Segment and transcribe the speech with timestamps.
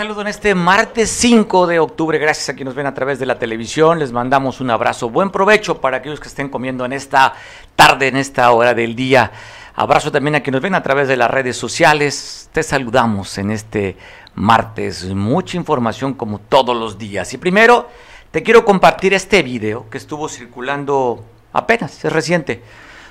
[0.00, 2.16] saludo en este martes 5 de octubre.
[2.16, 3.98] Gracias a quienes ven a través de la televisión.
[3.98, 5.10] Les mandamos un abrazo.
[5.10, 7.34] Buen provecho para aquellos que estén comiendo en esta
[7.76, 9.30] tarde, en esta hora del día.
[9.74, 12.48] Abrazo también a quienes ven a través de las redes sociales.
[12.50, 13.98] Te saludamos en este
[14.36, 15.04] martes.
[15.04, 17.34] Mucha información como todos los días.
[17.34, 17.90] Y primero,
[18.30, 21.22] te quiero compartir este video que estuvo circulando
[21.52, 22.62] apenas, es reciente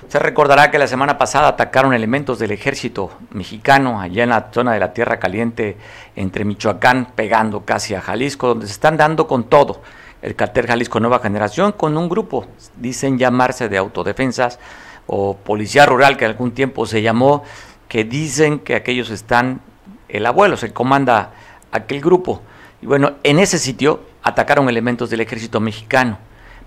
[0.08, 4.72] se recordará que la semana pasada atacaron elementos del ejército mexicano allá en la zona
[4.72, 5.76] de la Tierra Caliente
[6.16, 9.82] entre Michoacán, pegando casi a Jalisco, donde se están dando con todo.
[10.22, 12.46] El cartel Jalisco Nueva Generación con un grupo,
[12.76, 14.58] dicen llamarse de autodefensas
[15.06, 17.44] o policía rural que algún tiempo se llamó,
[17.88, 19.60] que dicen que aquellos están,
[20.08, 21.32] el abuelo se comanda
[21.72, 22.42] aquel grupo.
[22.82, 26.18] Y bueno, en ese sitio atacaron elementos del ejército mexicano.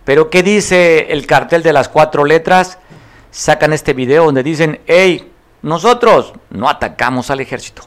[0.06, 2.78] Pero ¿qué dice el cartel de las cuatro letras?
[3.34, 5.32] Sacan este video donde dicen, hey,
[5.64, 7.82] nosotros no atacamos al ejército.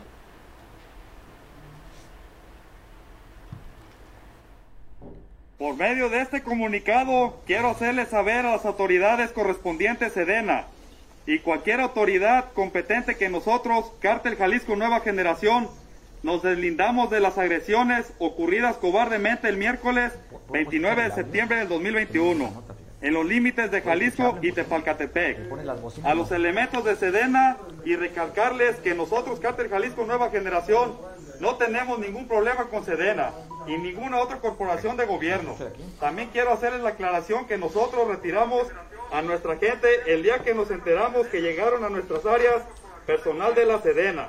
[5.57, 10.67] Por medio de este comunicado, quiero hacerles saber a las autoridades correspondientes Sedena
[11.27, 15.69] y cualquier autoridad competente que nosotros, Cártel Jalisco Nueva Generación,
[16.25, 20.13] nos deslindamos de las agresiones ocurridas cobardemente el miércoles
[20.51, 25.39] 29 de septiembre del 2021 en los límites de Jalisco y Tepalcatepec,
[26.05, 30.97] a los elementos de Sedena y recalcarles que nosotros, Cártel Jalisco Nueva Generación,
[31.41, 33.33] no tenemos ningún problema con Sedena
[33.67, 35.55] y ninguna otra corporación de gobierno.
[36.01, 38.67] También quiero hacerles la aclaración que nosotros retiramos
[39.13, 42.63] a nuestra gente el día que nos enteramos que llegaron a nuestras áreas
[43.07, 44.29] personal de la Sedena.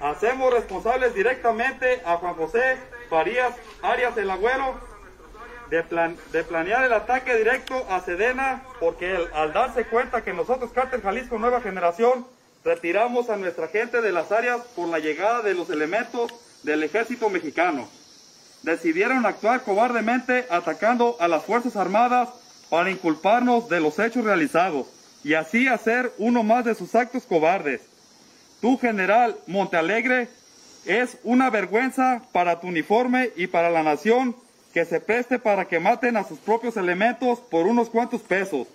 [0.00, 2.76] Hacemos responsables directamente a Juan José
[3.08, 4.74] Farías Arias el Agüero
[5.72, 11.38] de, planear el ataque directo a Sedena, porque al darse cuenta que nosotros, Cártel Jalisco
[11.38, 12.26] Nueva Generación,
[12.62, 16.30] retiramos a nuestra gente de las áreas por la llegada de los elementos
[16.62, 17.88] del ejército mexicano.
[18.62, 22.28] Decidieron actuar cobardemente atacando a las Fuerzas Armadas
[22.68, 24.86] para inculparnos de los hechos realizados
[25.24, 27.80] y así hacer uno más de sus actos cobardes.
[28.60, 30.28] Tu general Montealegre
[30.84, 34.36] es una vergüenza para tu uniforme y para la nación
[34.72, 38.66] que se preste para que maten a sus propios elementos por unos cuantos pesos.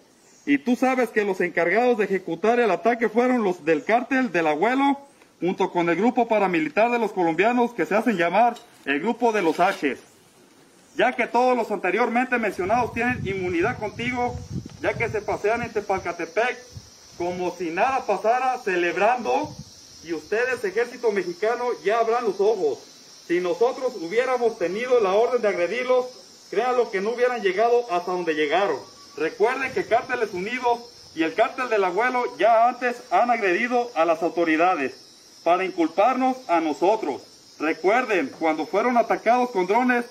[0.46, 4.47] Y tú sabes que los encargados de ejecutar el ataque fueron los del cártel del
[4.47, 5.00] abuelo,
[5.40, 9.41] junto con el grupo paramilitar de los colombianos que se hacen llamar el grupo de
[9.41, 9.97] los H.
[10.96, 14.35] Ya que todos los anteriormente mencionados tienen inmunidad contigo,
[14.81, 16.58] ya que se pasean en Tepalcatepec
[17.18, 19.52] como si nada pasara, celebrando,
[20.03, 22.87] y ustedes, ejército mexicano, ya abran los ojos
[23.28, 26.06] si nosotros hubiéramos tenido la orden de agredirlos,
[26.50, 28.78] créanlo que no hubieran llegado hasta donde llegaron.
[29.18, 30.80] Recuerden que Cárteles Unidos
[31.14, 34.94] y el Cártel del Abuelo ya antes han agredido a las autoridades
[35.44, 37.22] para inculparnos a nosotros.
[37.60, 40.06] Recuerden cuando fueron atacados con drones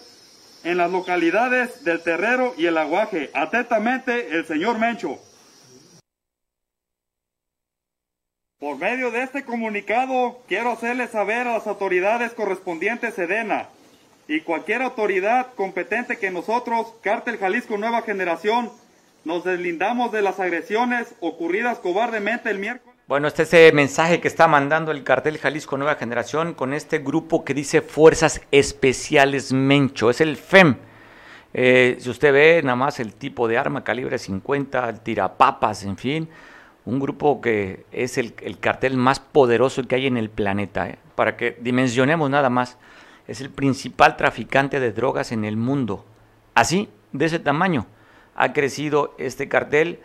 [0.64, 3.30] en las localidades del Terrero y el Aguaje.
[3.32, 5.18] Atentamente, el señor Mencho.
[8.58, 13.68] Por medio de este comunicado, quiero hacerles saber a las autoridades correspondientes Sedena
[14.28, 18.70] y cualquier autoridad competente que nosotros, Cártel Jalisco Nueva Generación,
[19.26, 22.98] nos deslindamos de las agresiones ocurridas cobardemente el miércoles.
[23.06, 27.00] Bueno, este es el mensaje que está mandando el cartel Jalisco Nueva Generación con este
[27.00, 30.76] grupo que dice Fuerzas Especiales Mencho, es el FEM.
[31.52, 35.98] Eh, si usted ve nada más el tipo de arma calibre 50, el tirapapas, en
[35.98, 36.30] fin,
[36.86, 40.98] un grupo que es el, cartel más poderoso que hay en el planeta, ¿eh?
[41.16, 42.78] para que dimensionemos nada más,
[43.26, 46.04] es el principal traficante de drogas en el mundo.
[46.54, 47.86] Así, de ese tamaño,
[48.36, 49.98] ha crecido este cartel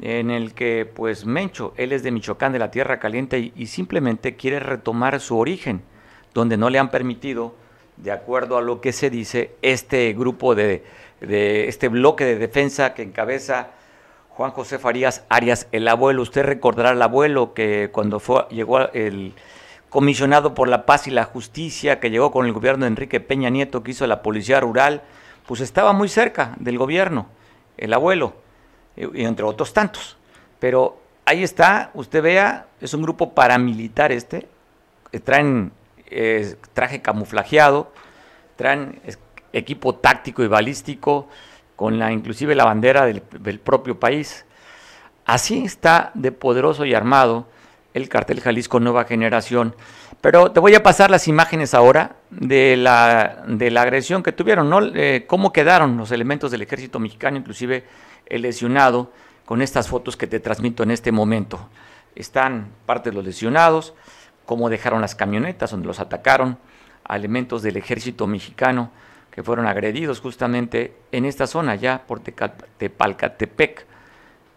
[0.00, 4.36] en el que pues Mencho, él es de Michoacán, de la Tierra Caliente, y, simplemente
[4.36, 5.82] quiere retomar su origen,
[6.34, 7.56] donde no le han permitido,
[7.96, 10.84] de acuerdo a lo que se dice, este grupo de,
[11.20, 13.70] de este bloque de defensa que encabeza
[14.38, 16.22] Juan José Farías Arias, el abuelo.
[16.22, 19.34] Usted recordará al abuelo que cuando fue, llegó el
[19.88, 23.50] comisionado por la paz y la justicia, que llegó con el gobierno de Enrique Peña
[23.50, 25.02] Nieto, que hizo la policía rural,
[25.44, 27.26] pues estaba muy cerca del gobierno,
[27.78, 28.34] el abuelo,
[28.96, 30.16] y entre otros tantos.
[30.60, 34.46] Pero ahí está, usted vea, es un grupo paramilitar este,
[35.24, 35.72] traen
[36.06, 37.90] eh, traje camuflajeado,
[38.54, 39.00] traen
[39.52, 41.26] equipo táctico y balístico,
[41.78, 44.44] con la inclusive la bandera del, propio país.
[45.24, 47.46] Así está de poderoso y armado
[47.94, 49.76] el cartel Jalisco Nueva Generación.
[50.20, 54.68] Pero te voy a pasar las imágenes ahora de la, de la agresión que tuvieron,
[54.68, 54.80] ¿no?
[54.82, 57.84] Eh, cómo quedaron los elementos del ejército mexicano, inclusive
[58.26, 59.12] el lesionado,
[59.44, 61.68] con estas fotos que te transmito en este momento.
[62.16, 63.94] Están parte de los lesionados,
[64.46, 66.58] cómo dejaron las camionetas donde los atacaron,
[67.08, 68.90] elementos del ejército mexicano
[69.30, 73.86] que fueron agredidos justamente en esta zona, ya por Tepalcatepec.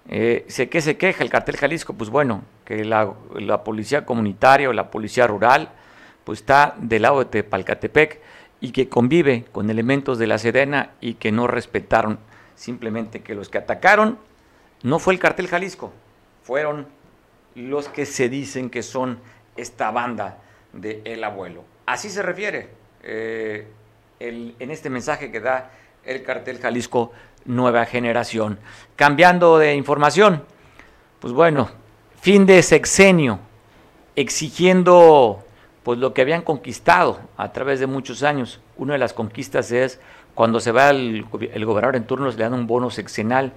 [0.10, 1.94] Eh, ¿Qué se queja el cartel Jalisco?
[1.94, 3.14] Pues bueno, que la,
[3.64, 5.70] policía comunitaria o la policía rural
[6.24, 8.20] pues está del lado de Tepalcatepec
[8.60, 12.20] y que convive con elementos de la Sedena y que no respetaron
[12.56, 14.20] simplemente que los que atacaron
[14.84, 15.92] no fue el cartel Jalisco,
[16.44, 16.88] fueron
[17.56, 19.20] los que se dicen que son
[19.58, 20.38] esta banda
[20.74, 21.64] de El Abuelo.
[21.86, 22.70] Así se refiere
[23.04, 23.68] eh,
[24.30, 25.72] en este mensaje que da
[26.04, 27.12] el cartel Jalisco
[27.46, 28.60] Nueva Generación.
[28.96, 30.44] Cambiando de información,
[31.20, 31.70] pues bueno,
[32.20, 33.40] fin de sexenio,
[34.16, 35.44] exigiendo
[35.84, 38.60] pues lo que habían conquistado a través de muchos años.
[38.78, 40.00] Una de las conquistas es
[40.36, 43.54] cuando se va el, gobernador en turno, le dan un bono sexenal,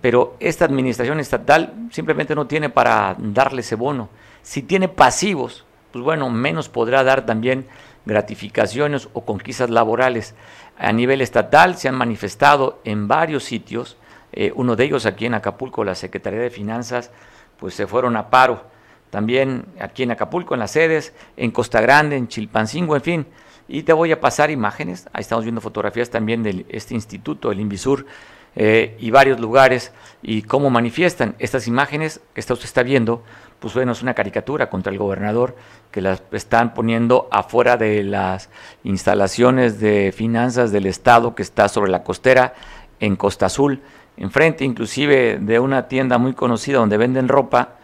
[0.00, 4.08] pero esta administración estatal simplemente no tiene para darle ese bono.
[4.42, 7.66] Si tiene pasivos, pues bueno, menos podrá dar también
[8.06, 10.34] gratificaciones o conquistas laborales.
[10.78, 13.96] A nivel estatal se han manifestado en varios sitios,
[14.32, 17.10] eh, uno de ellos aquí en Acapulco, la Secretaría de Finanzas,
[17.58, 18.64] pues se fueron a paro.
[19.10, 23.26] También aquí en Acapulco, en las sedes, en Costa Grande, en Chilpancingo, en fin.
[23.68, 27.60] Y te voy a pasar imágenes, ahí estamos viendo fotografías también de este instituto, el
[27.60, 28.06] Invisur,
[28.56, 29.92] eh, y varios lugares,
[30.22, 33.22] y cómo manifiestan estas imágenes que usted está viendo,
[33.60, 35.56] pues bueno, es una caricatura contra el gobernador
[35.90, 38.50] que las están poniendo afuera de las
[38.84, 42.54] instalaciones de finanzas del Estado que está sobre la costera
[43.00, 43.80] en Costa Azul,
[44.16, 47.76] enfrente inclusive de una tienda muy conocida donde venden ropa,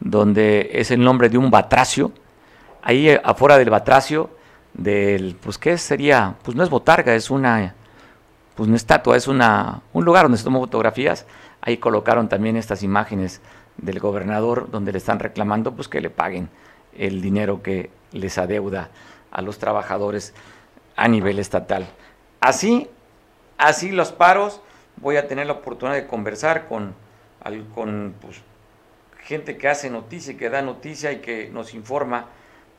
[0.00, 2.12] donde es el nombre de un batracio,
[2.82, 4.30] ahí eh, afuera del batracio,
[4.74, 7.74] del, pues qué sería, pues no es botarga, es una,
[8.62, 11.26] pues una estatua, es una, un lugar donde se toman fotografías,
[11.62, 13.40] ahí colocaron también estas imágenes
[13.76, 16.48] del gobernador donde le están reclamando pues que le paguen
[16.96, 18.90] el dinero que les adeuda
[19.32, 20.32] a los trabajadores
[20.94, 21.88] a nivel estatal.
[22.40, 22.88] Así,
[23.58, 24.60] así los paros,
[24.98, 26.94] voy a tener la oportunidad de conversar con,
[27.74, 28.42] con pues,
[29.24, 32.26] gente que hace noticia, que da noticia y que nos informa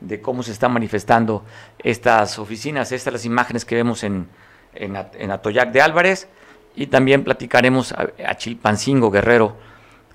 [0.00, 1.44] de cómo se están manifestando
[1.78, 4.28] estas oficinas, estas las imágenes que vemos en,
[4.74, 6.28] en, Atoyac de Álvarez
[6.76, 9.56] y también platicaremos a, Chilpancingo Guerrero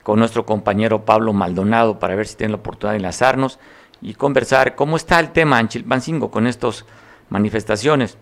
[0.03, 3.59] con nuestro compañero Pablo Maldonado para ver si tiene la oportunidad de enlazarnos
[4.01, 6.85] y conversar cómo está el tema en Chilpancingo con estas
[7.29, 8.17] manifestaciones.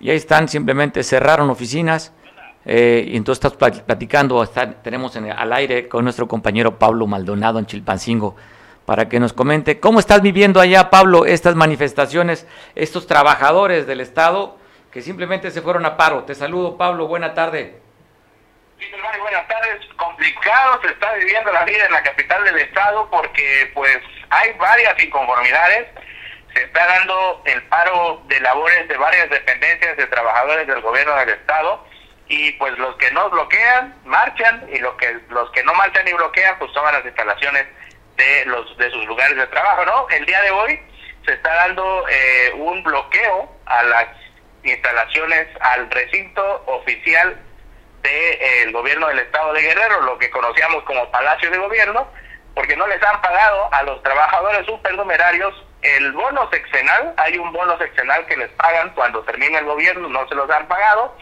[0.00, 2.12] Y ahí están, simplemente cerraron oficinas
[2.64, 4.46] eh, y entonces estás platicando,
[4.82, 8.36] tenemos en, al aire con nuestro compañero Pablo Maldonado en Chilpancingo
[8.86, 14.56] para que nos comente cómo estás viviendo allá, Pablo, estas manifestaciones, estos trabajadores del Estado
[14.94, 16.24] que simplemente se fueron a paro.
[16.24, 17.84] Te saludo, Pablo, buena tarde
[19.18, 19.86] buenas tardes.
[19.96, 23.98] Complicado se está viviendo la vida en la capital del estado porque pues
[24.30, 25.88] hay varias inconformidades.
[26.54, 31.30] Se está dando el paro de labores de varias dependencias de trabajadores del gobierno del
[31.30, 31.84] estado
[32.28, 36.12] y pues los que no bloquean marchan y los que los que no marchan y
[36.12, 37.66] bloquean pues toman las instalaciones
[38.16, 40.08] de los de sus lugares de trabajo, ¿no?
[40.10, 40.80] El día de hoy
[41.26, 44.23] se está dando eh, un bloqueo a las
[44.64, 47.40] instalaciones al recinto oficial
[48.02, 52.06] del gobierno del estado de Guerrero, lo que conocíamos como Palacio de Gobierno,
[52.54, 57.76] porque no les han pagado a los trabajadores supernumerarios el bono sexenal, hay un bono
[57.78, 61.16] sexenal que les pagan cuando termina el gobierno, no se los han pagado,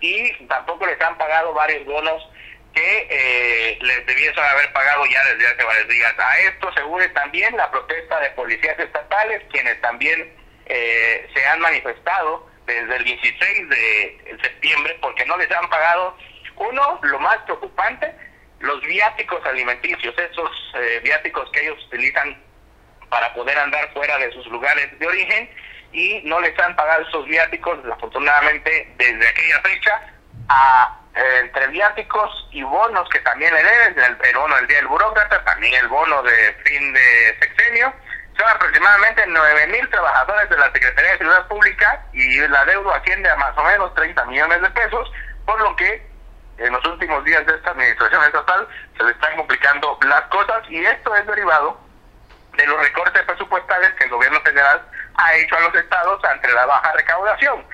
[0.00, 2.22] y tampoco les han pagado varios bonos
[2.74, 6.14] que eh, les debiesen haber pagado ya desde hace varios días.
[6.18, 10.32] A esto se une también la protesta de policías estatales, quienes también
[10.66, 16.16] eh, se han manifestado desde el 16 de septiembre porque no les han pagado,
[16.56, 18.14] uno, lo más preocupante,
[18.60, 22.42] los viáticos alimenticios, esos eh, viáticos que ellos utilizan
[23.08, 25.50] para poder andar fuera de sus lugares de origen
[25.92, 30.14] y no les han pagado esos viáticos, afortunadamente, desde aquella fecha,
[30.48, 34.78] a eh, entre viáticos y bonos que también le deben, el, el bono del Día
[34.78, 37.94] del Burócrata, también el bono de fin de sexenio,
[38.36, 43.30] son aproximadamente 9 mil trabajadores de la Secretaría de Seguridad Pública y la deuda asciende
[43.30, 45.12] a más o menos 30 millones de pesos,
[45.46, 46.06] por lo que
[46.58, 50.84] en los últimos días de esta administración estatal se le están complicando las cosas y
[50.84, 51.78] esto es derivado
[52.56, 54.82] de los recortes presupuestales que el gobierno federal
[55.16, 57.64] ha hecho a los estados ante la baja recaudación.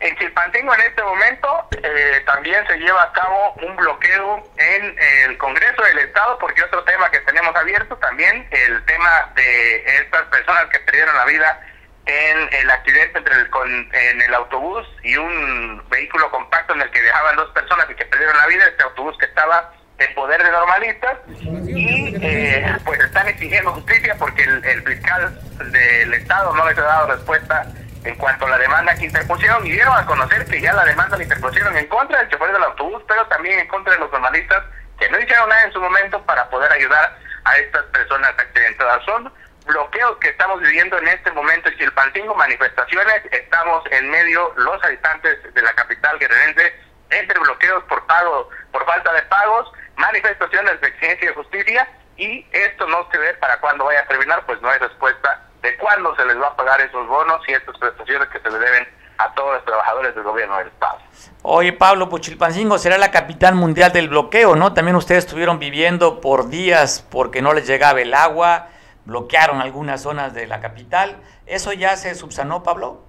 [0.00, 5.36] En Chilpancingo en este momento eh, también se lleva a cabo un bloqueo en el
[5.36, 10.64] Congreso del Estado porque otro tema que tenemos abierto también, el tema de estas personas
[10.72, 11.60] que perdieron la vida
[12.06, 16.90] en el accidente entre el, con, en el autobús y un vehículo compacto en el
[16.90, 20.42] que viajaban dos personas y que perdieron la vida, este autobús que estaba en poder
[20.42, 21.18] de normalistas.
[21.28, 25.38] Y eh, pues están exigiendo justicia porque el, el fiscal
[25.70, 27.66] del Estado no les ha dado respuesta
[28.04, 31.16] en cuanto a la demanda que interpusieron y dieron a conocer que ya la demanda
[31.16, 34.64] la interpusieron en contra del chofer del autobús, pero también en contra de los normalistas
[34.98, 39.04] que no hicieron nada en su momento para poder ayudar a estas personas accidentadas.
[39.04, 39.32] Son
[39.66, 45.54] bloqueos que estamos viviendo en este momento en Chilpancingo, manifestaciones, estamos en medio, los habitantes
[45.54, 46.74] de la capital guerrerense,
[47.10, 52.86] entre bloqueos por pago, por falta de pagos, manifestaciones de exigencia de justicia, y esto
[52.86, 56.24] no se ve para cuándo vaya a terminar, pues no hay respuesta de cuándo se
[56.24, 58.88] les va a pagar esos bonos y estas prestaciones que se le deben
[59.18, 60.98] a todos los trabajadores del gobierno del Estado.
[61.42, 64.72] Oye, Pablo, Puchilpancingo será la capital mundial del bloqueo, ¿no?
[64.72, 68.68] También ustedes estuvieron viviendo por días porque no les llegaba el agua,
[69.04, 71.18] bloquearon algunas zonas de la capital.
[71.46, 73.02] ¿Eso ya se subsanó, Pablo?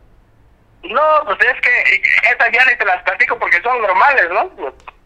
[0.84, 4.50] No, pues es que estas ya ni te las platico porque son normales, ¿no?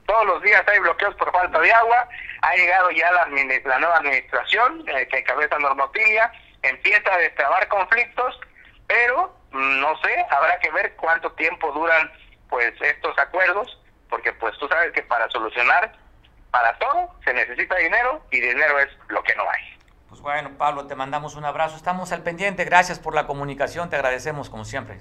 [0.06, 2.08] Todos los días hay bloqueos por falta de agua.
[2.42, 3.28] Ha llegado ya la,
[3.66, 6.32] la nueva administración eh, que encabeza Normotilia.
[6.70, 8.40] Empieza a destrabar conflictos,
[8.88, 12.12] pero mm, no sé, habrá que ver cuánto tiempo duran
[12.50, 15.94] pues estos acuerdos, porque pues tú sabes que para solucionar
[16.56, 19.62] para todo se necesita dinero y dinero es lo que no hay.
[20.08, 21.76] Pues bueno, Pablo, te mandamos un abrazo.
[21.76, 22.64] Estamos al pendiente.
[22.64, 23.90] Gracias por la comunicación.
[23.90, 25.00] Te agradecemos como siempre.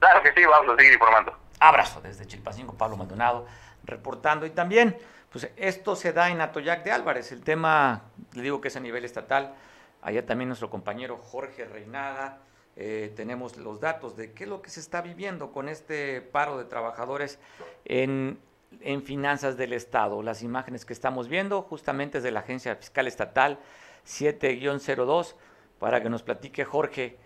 [0.00, 1.34] Claro que sí, vamos a seguir informando.
[1.60, 3.46] Abrazo desde Chilpacingo, Pablo Maldonado,
[3.84, 4.44] reportando.
[4.44, 4.98] Y también,
[5.32, 7.32] pues esto se da en Atoyac de Álvarez.
[7.32, 8.02] El tema,
[8.34, 9.54] le digo que es a nivel estatal.
[10.02, 12.40] Allá también nuestro compañero Jorge Reinada.
[12.78, 16.58] Eh, tenemos los datos de qué es lo que se está viviendo con este paro
[16.58, 17.38] de trabajadores
[17.86, 18.38] en,
[18.80, 20.22] en finanzas del Estado.
[20.22, 23.58] Las imágenes que estamos viendo justamente es de la Agencia Fiscal Estatal
[24.06, 25.34] 7-02
[25.78, 27.16] para que nos platique Jorge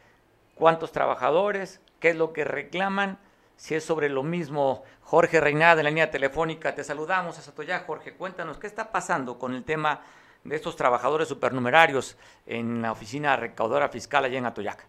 [0.54, 3.18] cuántos trabajadores, qué es lo que reclaman,
[3.56, 4.84] si es sobre lo mismo.
[5.02, 7.80] Jorge Reinada de la línea telefónica, te saludamos a Satoya.
[7.80, 10.02] Jorge, cuéntanos qué está pasando con el tema
[10.44, 12.16] de estos trabajadores supernumerarios
[12.46, 14.86] en la oficina recaudadora fiscal allá en Atoyac.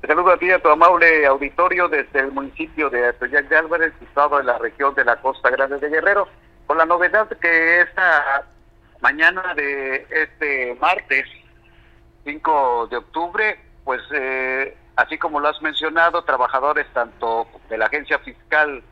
[0.00, 3.92] te saludo a ti a tu amable auditorio desde el municipio de Atoyac de Álvarez,
[3.98, 6.28] situado en la región de la Costa Grande de Guerrero,
[6.66, 8.44] con la novedad que esta
[9.00, 11.26] mañana de este martes
[12.24, 18.18] 5 de octubre, pues eh, así como lo has mencionado, trabajadores tanto de la agencia
[18.20, 18.82] fiscal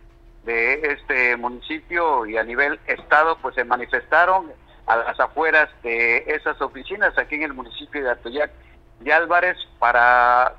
[0.45, 4.53] de este municipio y a nivel estado, pues se manifestaron
[4.87, 8.51] a las afueras de esas oficinas aquí en el municipio de Atoyac
[9.01, 10.55] de Álvarez para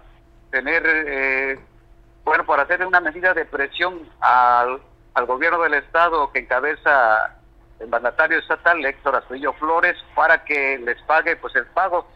[0.51, 1.59] tener, eh,
[2.23, 4.81] bueno, para hacer una medida de presión al,
[5.13, 7.37] al gobierno del estado que encabeza
[7.79, 12.07] el mandatario estatal Héctor Astudillo Flores para que les pague pues el pago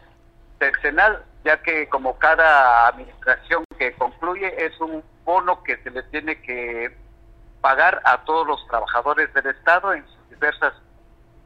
[0.58, 6.40] sexenal, ya que como cada administración que concluye es un bono que se le tiene
[6.40, 6.96] que
[7.60, 10.72] pagar a todos los trabajadores del estado en diversas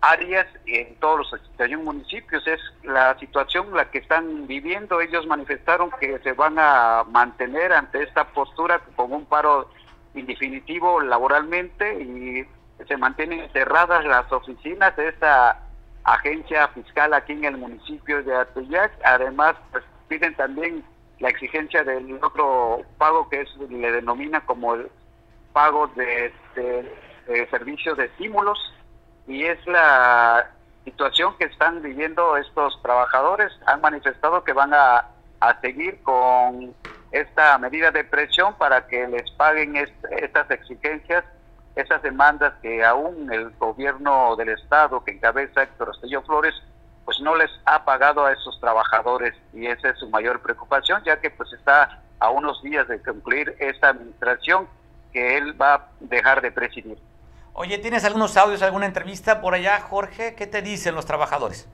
[0.00, 2.47] áreas y en todos los 81 municipios.
[2.47, 5.00] Es la situación la que están viviendo.
[5.00, 9.71] Ellos manifestaron que se van a mantener ante esta postura con un paro
[10.14, 12.47] indefinitivo laboralmente y
[12.87, 15.61] se mantienen cerradas las oficinas de esta
[16.04, 18.92] agencia fiscal aquí en el municipio de Atoyac.
[19.04, 20.85] Además, pues, piden también
[21.18, 24.90] la exigencia del otro pago que es le denomina como el
[25.55, 28.59] pago de, de, servicios de estímulos
[29.27, 30.51] y es la
[30.85, 33.51] situación que están viviendo estos trabajadores.
[33.67, 35.07] Han manifestado que van a,
[35.41, 36.75] a seguir con
[37.13, 41.25] esta medida de presión para que les paguen estas exigencias
[41.77, 46.55] esas demandas que aún el gobierno del estado que encabeza Héctor Estello Flores
[47.05, 51.21] pues no les ha pagado a esos trabajadores y esa es su mayor preocupación ya
[51.21, 54.69] que pues está a unos días de concluir esta administración
[55.14, 56.99] que él va a dejar de presidir.
[57.54, 60.35] Oye, ¿tienes algunos audios, alguna entrevista por allá, Jorge?
[60.35, 61.66] ¿Qué te dicen los trabajadores?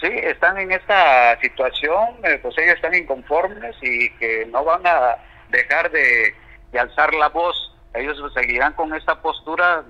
[0.00, 5.18] Sí, están en esta situación, eh, pues ellos están inconformes y que no van a
[5.50, 6.34] dejar de,
[6.72, 9.84] de alzar la voz ellos seguirán con esta postura.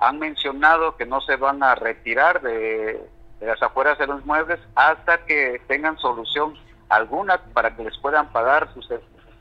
[0.00, 3.00] Han mencionado que no se van a retirar de,
[3.40, 6.54] las afueras de los muebles hasta que tengan solución
[6.88, 8.68] alguna para que les puedan pagar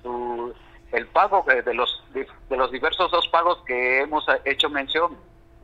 [0.02, 0.54] su,
[0.92, 5.18] el pago de los de los diversos dos pagos que hemos hecho mención.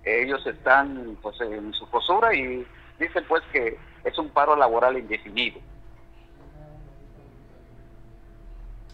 [0.03, 2.65] Ellos están pues en su postura y
[2.99, 5.59] dicen pues que es un paro laboral indefinido.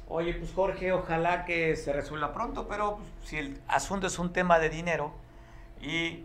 [0.09, 4.31] Oye, pues Jorge, ojalá que se resuelva pronto, pero pues, si el asunto es un
[4.31, 5.13] tema de dinero
[5.81, 6.23] y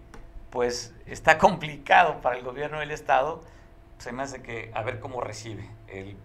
[0.50, 3.42] pues está complicado para el gobierno del Estado,
[3.98, 5.68] se me hace que a ver cómo recibe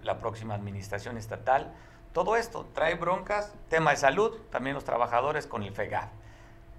[0.03, 1.73] la próxima administración estatal.
[2.17, 6.07] Todo esto trae broncas, tema de salud, también los trabajadores con el FEGAD.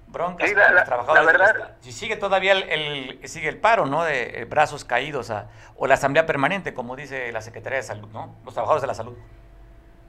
[0.09, 1.41] Broncas con los trabajadores.
[1.79, 4.03] si sigue todavía el, sigue el paro, ¿no?
[4.03, 5.33] De eh, brazos caídos
[5.77, 8.35] o la asamblea permanente, como dice la Secretaría de Salud, ¿no?
[8.45, 9.17] Los trabajadores de la salud.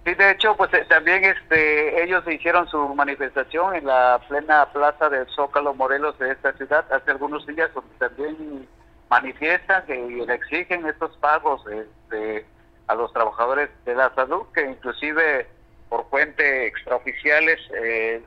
[0.03, 5.09] Sí, de hecho, pues eh, también este, ellos hicieron su manifestación en la plena plaza
[5.09, 8.67] del Zócalo Morelos de esta ciudad hace algunos días, donde también
[9.12, 12.48] manifiestan y le exigen estos pagos este,
[12.89, 15.48] a los trabajadores de la salud, que inclusive
[15.89, 18.24] por fuente extraoficiales eh,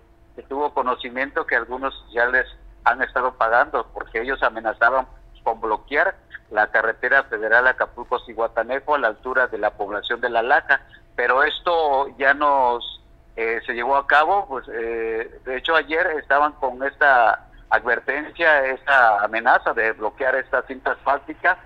[0.49, 2.47] tuvo conocimiento que algunos ya les
[2.85, 5.07] han estado pagando porque ellos amenazaban
[5.42, 6.14] con bloquear
[6.52, 10.81] la carretera federal Acapulco-Cihuatanejo a la altura de la población de La Laja,
[11.16, 13.02] pero esto ya nos
[13.35, 19.25] eh, se llevó a cabo, pues eh, de hecho ayer estaban con esta advertencia, esta
[19.25, 21.59] amenaza de bloquear esta cinta asfáltica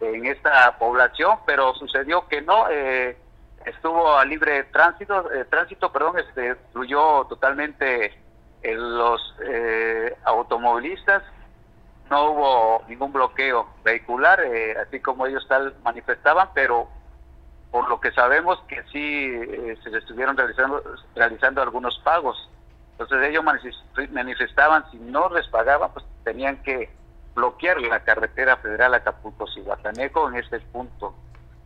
[0.00, 3.16] en esta población, pero sucedió que no, eh,
[3.64, 8.14] estuvo a libre tránsito, eh, tránsito, perdón, este, fluyó totalmente
[8.62, 11.22] en los eh, automovilistas,
[12.10, 16.88] no hubo ningún bloqueo vehicular, eh, así como ellos tal manifestaban, pero
[17.70, 20.82] por lo que sabemos que sí se estuvieron realizando,
[21.14, 22.50] realizando algunos pagos.
[22.92, 23.44] Entonces ellos
[24.10, 26.90] manifestaban, si no les pagaban, pues tenían que
[27.40, 31.14] bloquear la carretera federal Acapulco-Cihuatanejo en este punto.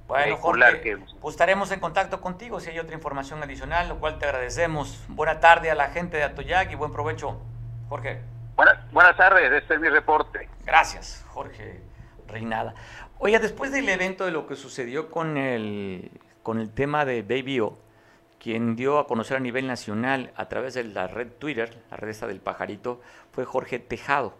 [0.07, 4.27] Bueno, Jorge, pues estaremos en contacto contigo si hay otra información adicional, lo cual te
[4.27, 5.03] agradecemos.
[5.09, 7.41] Buena tarde a la gente de Atoyac y buen provecho,
[7.89, 8.21] Jorge.
[8.55, 10.49] Buenas, buenas tardes, este es mi reporte.
[10.65, 11.81] Gracias, Jorge
[12.29, 12.75] Reinada.
[13.19, 16.11] Oiga, después del evento de lo que sucedió con el,
[16.45, 17.79] con el tema de Baby O,
[18.39, 22.11] quien dio a conocer a nivel nacional a través de la red Twitter, la red
[22.11, 23.01] esta del pajarito,
[23.33, 24.35] fue Jorge Tejado,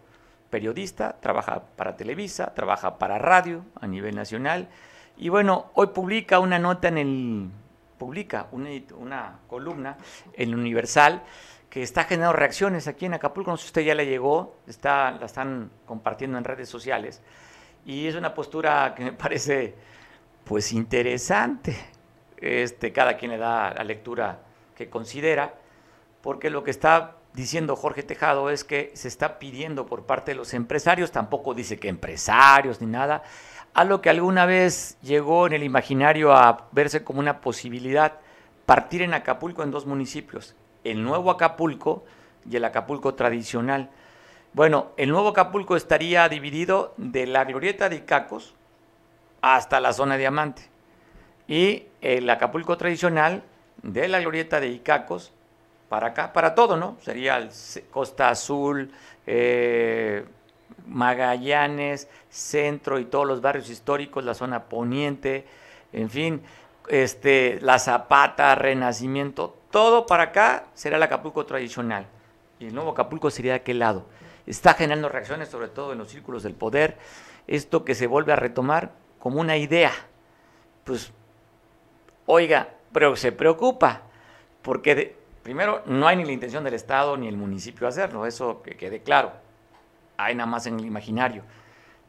[0.49, 4.69] periodista, trabaja para Televisa, trabaja para radio a nivel nacional.
[5.17, 7.49] Y bueno, hoy publica una nota en el,
[7.97, 9.97] publica una, columna
[10.33, 11.23] en Universal
[11.69, 15.11] que está generando reacciones aquí en Acapulco, no sé si usted ya le llegó, está,
[15.11, 17.21] la están compartiendo en redes sociales,
[17.85, 19.75] y es una postura que me parece
[20.45, 21.75] pues interesante,
[22.37, 24.39] este, cada quien le da la lectura
[24.75, 25.53] que considera,
[26.21, 30.35] porque lo que está diciendo Jorge Tejado es que se está pidiendo por parte de
[30.35, 33.23] los empresarios, tampoco dice que empresarios ni nada,
[33.73, 38.13] a lo que alguna vez llegó en el imaginario a verse como una posibilidad,
[38.65, 42.05] partir en Acapulco en dos municipios, el nuevo Acapulco
[42.49, 43.89] y el Acapulco tradicional.
[44.53, 48.55] Bueno, el nuevo Acapulco estaría dividido de la glorieta de Icacos
[49.41, 50.69] hasta la zona diamante.
[51.47, 53.43] Y el Acapulco tradicional
[53.83, 55.33] de la glorieta de Icacos
[55.89, 56.97] para acá, para todo, ¿no?
[57.01, 57.49] Sería el
[57.91, 58.91] Costa Azul,
[59.27, 60.25] eh,
[60.87, 65.45] Magallanes, Centro y todos los barrios históricos, la zona poniente,
[65.93, 66.41] en fin,
[66.87, 72.07] este, La Zapata, Renacimiento, todo para acá será el Acapulco tradicional.
[72.59, 74.05] Y el nuevo Acapulco sería de aquel lado.
[74.47, 76.97] Está generando reacciones, sobre todo en los círculos del poder.
[77.47, 79.91] Esto que se vuelve a retomar como una idea.
[80.83, 81.11] Pues,
[82.25, 84.03] oiga, pero se preocupa,
[84.61, 88.75] porque primero no hay ni la intención del Estado ni el municipio hacerlo, eso que
[88.75, 89.45] quede claro
[90.17, 91.43] hay nada más en el imaginario.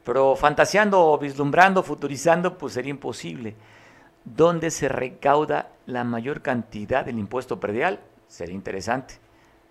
[0.04, 3.54] Pero fantaseando, vislumbrando, futurizando, pues sería imposible.
[4.24, 8.00] ¿Dónde se recauda la mayor cantidad del impuesto predial?
[8.26, 9.18] Sería interesante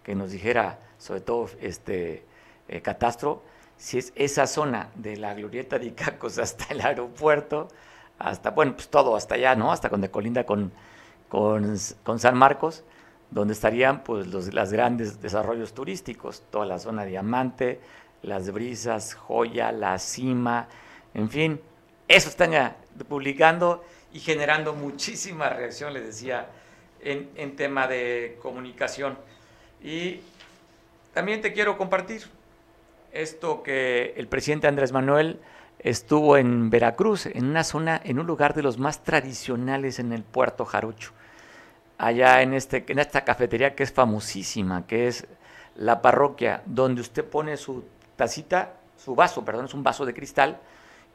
[0.03, 2.23] que nos dijera, sobre todo este
[2.67, 3.41] eh, Catastro,
[3.77, 7.69] si es esa zona de la glorieta de Icacos hasta el aeropuerto,
[8.19, 9.71] hasta, bueno, pues todo hasta allá, ¿no?
[9.71, 10.71] Hasta donde colinda con,
[11.27, 12.83] con, con San Marcos,
[13.31, 17.79] donde estarían pues los las grandes desarrollos turísticos, toda la zona Diamante,
[18.21, 20.67] las brisas, joya, la cima,
[21.13, 21.61] en fin,
[22.07, 22.75] eso están
[23.07, 23.83] publicando
[24.13, 26.47] y generando muchísima reacción, les decía,
[27.01, 29.17] en, en tema de comunicación.
[29.83, 30.21] Y
[31.13, 32.23] también te quiero compartir
[33.11, 35.39] esto que el presidente Andrés Manuel
[35.79, 40.23] estuvo en Veracruz, en una zona, en un lugar de los más tradicionales en el
[40.23, 41.11] puerto Jarucho,
[41.97, 45.27] allá en, este, en esta cafetería que es famosísima, que es
[45.75, 47.83] la parroquia, donde usted pone su
[48.15, 50.59] tacita, su vaso, perdón, es un vaso de cristal,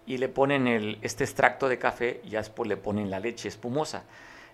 [0.07, 4.05] y le ponen el, este extracto de café y después le ponen la leche espumosa.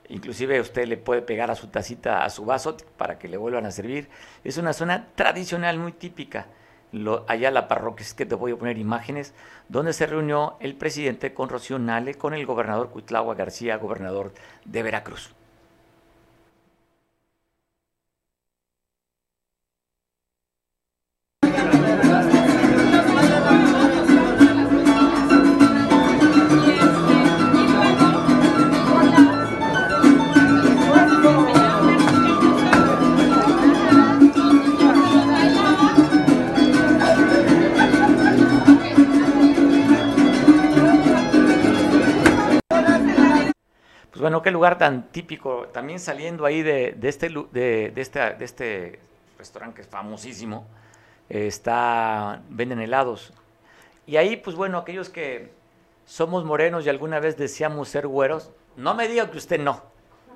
[0.08, 3.66] Inclusive usted le puede pegar a su tacita, a su vaso, para que le vuelvan
[3.66, 4.08] a servir.
[4.44, 6.46] Es una zona tradicional muy típica.
[7.26, 9.34] Allá la parroquia, es que te voy a poner imágenes,
[9.68, 14.32] donde se reunió el presidente con Rocío Nale, con el gobernador Cuitlagua García, gobernador
[14.64, 15.34] de Veracruz.
[44.16, 45.68] Pues bueno, qué lugar tan típico.
[45.74, 48.98] También saliendo ahí de, este, de, este, de este
[49.36, 50.66] restaurante que es famosísimo,
[51.28, 53.34] está, venden helados.
[54.06, 55.50] Y ahí, pues bueno, aquellos que
[56.06, 59.82] somos morenos y alguna vez deseamos ser güeros, no me diga que usted no.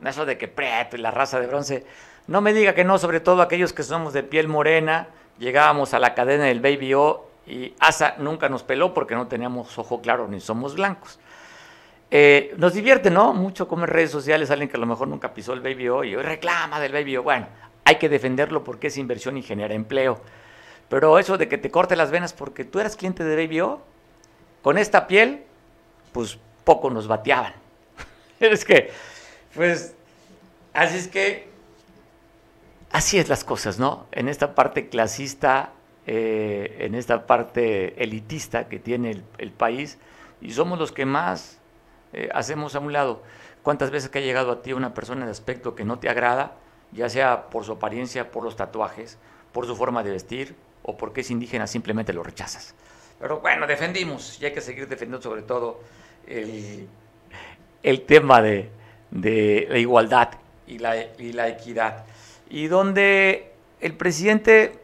[0.04, 1.86] Eso de que preto y la raza de bronce.
[2.26, 5.08] No me diga que no, sobre todo aquellos que somos de piel morena.
[5.38, 9.78] Llegábamos a la cadena del Baby O y Asa nunca nos peló porque no teníamos
[9.78, 11.18] ojo claro ni somos blancos.
[12.10, 13.32] Eh, nos divierte, ¿no?
[13.32, 16.04] Mucho como en redes sociales alguien que a lo mejor nunca pisó el Baby O
[16.04, 17.18] y hoy reclama del Baby.
[17.18, 17.46] Bueno,
[17.84, 20.20] hay que defenderlo porque es inversión y genera empleo.
[20.88, 23.62] Pero eso de que te corte las venas porque tú eras cliente de Baby
[24.60, 25.44] con esta piel,
[26.12, 27.54] pues poco nos bateaban.
[28.40, 28.90] es que,
[29.54, 29.94] pues,
[30.72, 31.48] así es que,
[32.90, 34.06] así es las cosas, ¿no?
[34.10, 35.72] En esta parte clasista,
[36.06, 39.98] eh, en esta parte elitista que tiene el, país,
[40.40, 41.59] y somos los que más
[42.12, 43.22] eh, hacemos a un lado.
[43.62, 46.56] ¿Cuántas veces que ha llegado a ti una persona de aspecto que no te agrada,
[46.92, 49.18] ya sea por su apariencia, por los tatuajes,
[49.52, 52.74] por su forma de vestir, o porque es indígena, simplemente lo rechazas?
[53.18, 55.80] Pero bueno, defendimos y hay que seguir defendiendo sobre todo
[56.26, 56.88] el,
[58.06, 58.70] tema de,
[59.68, 60.30] la igualdad
[60.66, 62.06] y la, y la equidad.
[62.48, 64.78] Y donde el presidente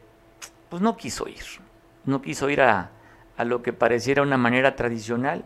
[0.69, 1.45] pues no quiso ir,
[2.05, 2.91] no quiso ir a,
[3.37, 5.45] a lo que pareciera una manera tradicional,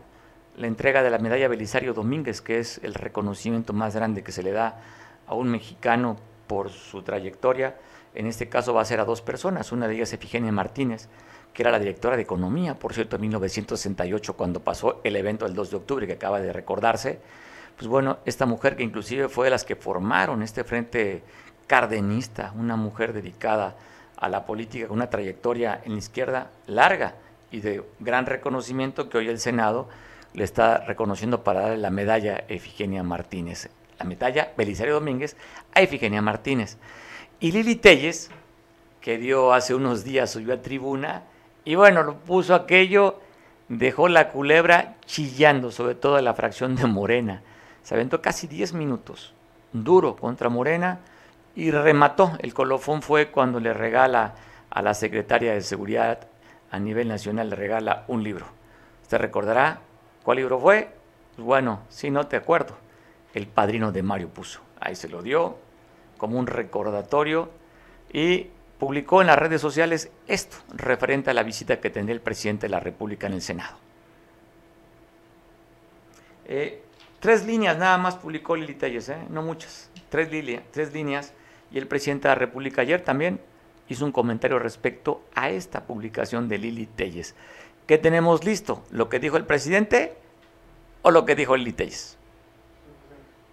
[0.57, 4.43] la entrega de la medalla Belisario Domínguez, que es el reconocimiento más grande que se
[4.43, 4.81] le da
[5.27, 7.77] a un mexicano por su trayectoria.
[8.15, 11.09] En este caso va a ser a dos personas, una de ellas Efigenia Martínez,
[11.55, 15.55] que era la directora de Economía, por cierto, en 1968, cuando pasó el evento del
[15.55, 17.21] 2 de octubre, que acaba de recordarse.
[17.77, 21.23] Pues bueno, esta mujer que inclusive fue de las que formaron este frente
[21.67, 23.77] cardenista, una mujer dedicada
[24.17, 27.15] a la política con una trayectoria en la izquierda larga
[27.51, 29.89] y de gran reconocimiento que hoy el Senado
[30.35, 35.37] le está reconociendo para darle la medalla a Efigenia Martínez, la medalla Belisario Domínguez
[35.75, 36.79] a Efigenia Martínez.
[37.41, 38.31] Y Lili Telles,
[39.01, 41.25] que dio hace unos días, subió a tribuna
[41.65, 43.21] y bueno, lo puso aquello,
[43.69, 47.43] dejó la culebra chillando, sobre todo la fracción de Morena.
[47.83, 49.35] Se aventó casi 10 minutos,
[49.73, 51.01] duro contra Morena,
[51.55, 52.33] y remató.
[52.41, 54.35] El colofón fue cuando le regala
[54.71, 56.29] a la secretaria de Seguridad
[56.71, 58.47] a nivel nacional, le regala un libro.
[59.03, 59.81] Usted recordará
[60.23, 60.91] cuál libro fue.
[61.37, 62.77] Bueno, si no te acuerdo,
[63.35, 64.61] El Padrino de Mario Puso.
[64.81, 65.59] Ahí se lo dio
[66.17, 67.51] como un recordatorio
[68.13, 72.67] y publicó en las redes sociales esto referente a la visita que tendría el presidente
[72.67, 73.77] de la República en el Senado.
[76.47, 76.83] Eh,
[77.21, 79.19] tres líneas nada más publicó Lili Telles, ¿eh?
[79.29, 80.29] no muchas, tres,
[80.73, 81.33] tres líneas.
[81.71, 83.41] Y el presidente de la República ayer también
[83.89, 87.35] hizo un comentario respecto a esta publicación de Lili Telles.
[87.91, 88.85] ¿Qué tenemos listo?
[88.93, 90.15] ¿Lo que dijo el presidente
[91.03, 92.17] o lo que dijo Lili Telles?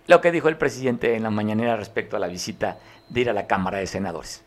[0.06, 2.78] Lo que dijo el presidente en la mañanera respecto a la visita
[3.10, 4.44] de ir a la Cámara de Senadores.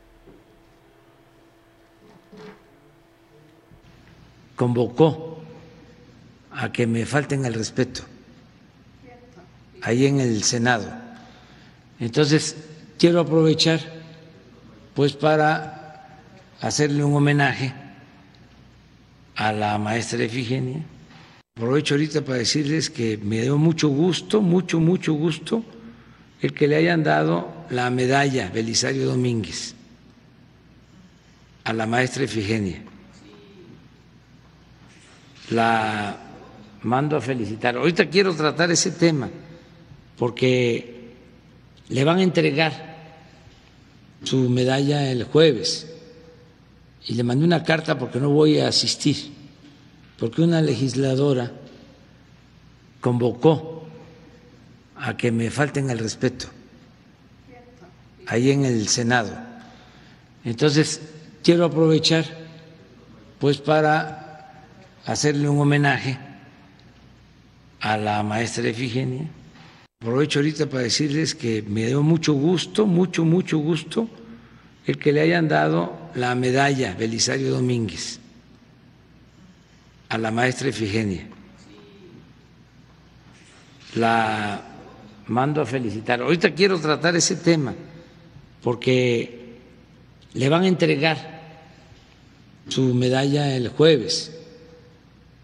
[4.55, 5.41] convocó
[6.53, 8.03] a que me falten el respeto
[9.83, 10.89] ahí en el Senado.
[11.99, 12.55] Entonces,
[12.97, 13.81] quiero aprovechar
[14.95, 16.21] pues para
[16.61, 17.80] hacerle un homenaje
[19.41, 20.85] a la maestra Efigenia.
[21.57, 25.65] Aprovecho ahorita para decirles que me dio mucho gusto, mucho, mucho gusto
[26.43, 29.75] el que le hayan dado la medalla Belisario Domínguez
[31.65, 32.83] a la maestra Efigenia
[35.51, 36.17] la
[36.83, 37.77] mando a felicitar.
[37.77, 39.29] Ahorita quiero tratar ese tema
[40.19, 41.15] porque
[41.89, 42.73] le van a entregar
[44.23, 45.91] su medalla el jueves
[47.07, 49.33] y le mandé una carta porque no voy a asistir,
[50.19, 51.51] porque una legisladora
[53.01, 53.85] convocó
[54.97, 56.47] a que me falten el respeto
[58.27, 59.37] ahí en el Senado.
[60.45, 61.01] Entonces,
[61.43, 62.25] quiero aprovechar
[63.39, 64.67] pues para
[65.07, 66.19] hacerle un homenaje
[67.81, 69.27] a la maestra Efigenia.
[70.01, 74.09] Aprovecho ahorita para decirles que me dio mucho gusto, mucho, mucho gusto
[74.87, 78.19] el que le hayan dado la medalla Belisario Domínguez
[80.09, 81.27] a la maestra Efigenia.
[83.95, 84.63] La
[85.29, 86.21] mando a felicitar.
[86.21, 87.75] Ahorita quiero tratar ese tema
[88.63, 89.57] porque
[90.35, 91.41] le van a entregar
[92.69, 94.37] su medalla el jueves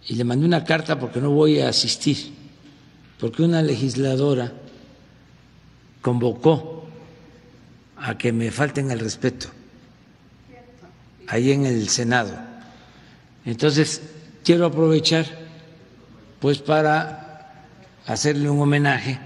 [0.09, 2.33] y le mandé una carta porque no voy a asistir,
[3.19, 4.53] porque una legisladora
[6.01, 6.87] convocó
[7.97, 9.49] a que me falten el respeto
[11.29, 12.37] ahí en el Senado.
[13.45, 14.03] Entonces,
[14.45, 15.27] quiero aprovechar
[16.41, 17.65] pues para
[18.07, 19.19] hacerle un homenaje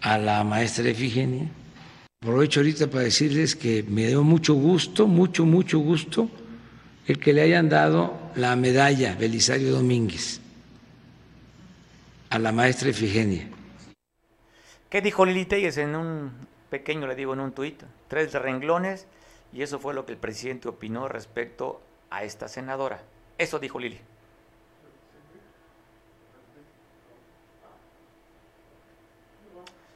[0.00, 1.48] a la maestra Efigenia.
[2.22, 6.30] Aprovecho ahorita para decirles que me dio mucho gusto, mucho, mucho gusto
[7.06, 10.40] el que le hayan dado la medalla Belisario Domínguez
[12.30, 13.48] a la maestra Efigenia.
[14.88, 16.32] ¿Qué dijo Lili Telles en un
[16.70, 17.82] pequeño, le digo, en un tuit?
[18.08, 19.06] Tres renglones
[19.52, 21.80] y eso fue lo que el presidente opinó respecto
[22.10, 23.02] a esta senadora.
[23.38, 24.00] Eso dijo Lili.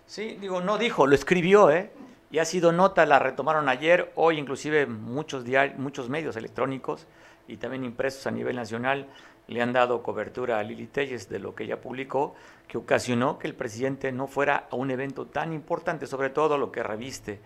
[0.06, 1.92] Sí, digo, no dijo, lo escribió, ¿eh?
[2.32, 5.44] Y ha sido nota, la retomaron ayer, hoy inclusive muchos,
[5.76, 7.06] muchos medios electrónicos
[7.46, 9.08] y también impresos a nivel nacional
[9.48, 12.34] le han dado cobertura a Lili Telles de lo que ella publicó,
[12.68, 16.70] que ocasionó que el presidente no fuera a un evento tan importante, sobre todo lo
[16.70, 17.40] que reviste.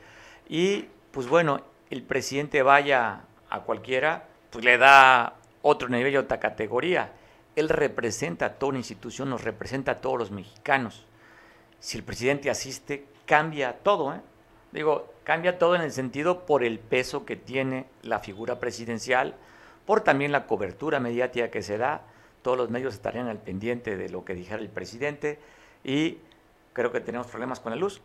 [0.49, 7.13] Y pues bueno, el presidente vaya a cualquiera, pues le da otro nivel otra categoría.
[7.57, 11.07] Él representa a toda una institución, nos representa a todos los mexicanos.
[11.79, 14.21] Si el presidente asiste, cambia todo, ¿eh?
[14.73, 19.37] Digo, cambia todo en el sentido por el peso que tiene la figura presidencial,
[19.87, 22.03] por también la cobertura mediática que se da.
[22.43, 25.39] Todos los medios estarían al pendiente de lo que dijera el presidente
[25.85, 26.19] y
[26.73, 28.03] creo que tenemos problemas con la luz.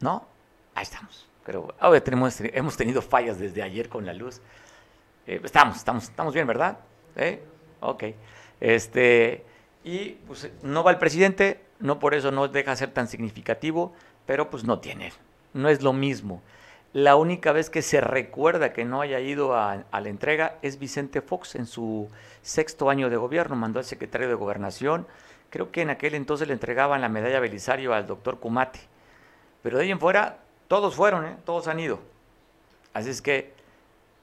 [0.00, 0.26] ¿No?
[0.74, 1.29] Ahí estamos.
[1.44, 4.40] Pero ahora tenemos, hemos tenido fallas desde ayer con la luz.
[5.26, 6.78] Eh, estamos, estamos, estamos bien, ¿verdad?
[7.16, 7.42] ¿Eh?
[7.80, 8.04] Ok.
[8.60, 9.44] Este,
[9.84, 13.92] y pues no va el presidente, no por eso no deja de ser tan significativo,
[14.26, 15.12] pero pues no tiene
[15.52, 16.42] no es lo mismo.
[16.92, 21.20] La única vez que se recuerda que no haya ido a, la entrega es Vicente
[21.20, 22.08] Fox en su
[22.42, 25.06] sexto año de gobierno, mandó al secretario de Gobernación,
[25.50, 28.80] creo que en aquel entonces le entregaban la medalla Belisario al doctor Cumate,
[29.62, 30.38] pero de ahí en fuera
[30.70, 31.36] todos fueron, ¿eh?
[31.44, 31.98] todos han ido.
[32.94, 33.52] Así es que,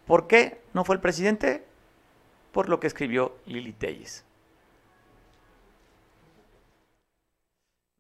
[0.06, 1.66] ¿por qué no fue el presidente?
[2.54, 4.24] Por lo que escribió Lili Telles.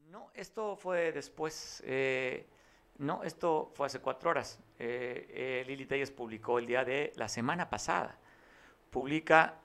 [0.10, 1.83] No, esto fue después.
[1.86, 2.45] Eh,
[2.99, 4.62] no, esto fue hace cuatro horas.
[4.79, 8.15] Eh, eh, Lili Telles publicó el día de la semana pasada.
[8.91, 9.55] Publica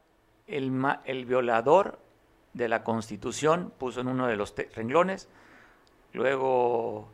[0.49, 0.73] el,
[1.05, 2.01] el violador
[2.53, 5.29] de la Constitución, puso en uno de los renglones.
[6.13, 7.13] Luego,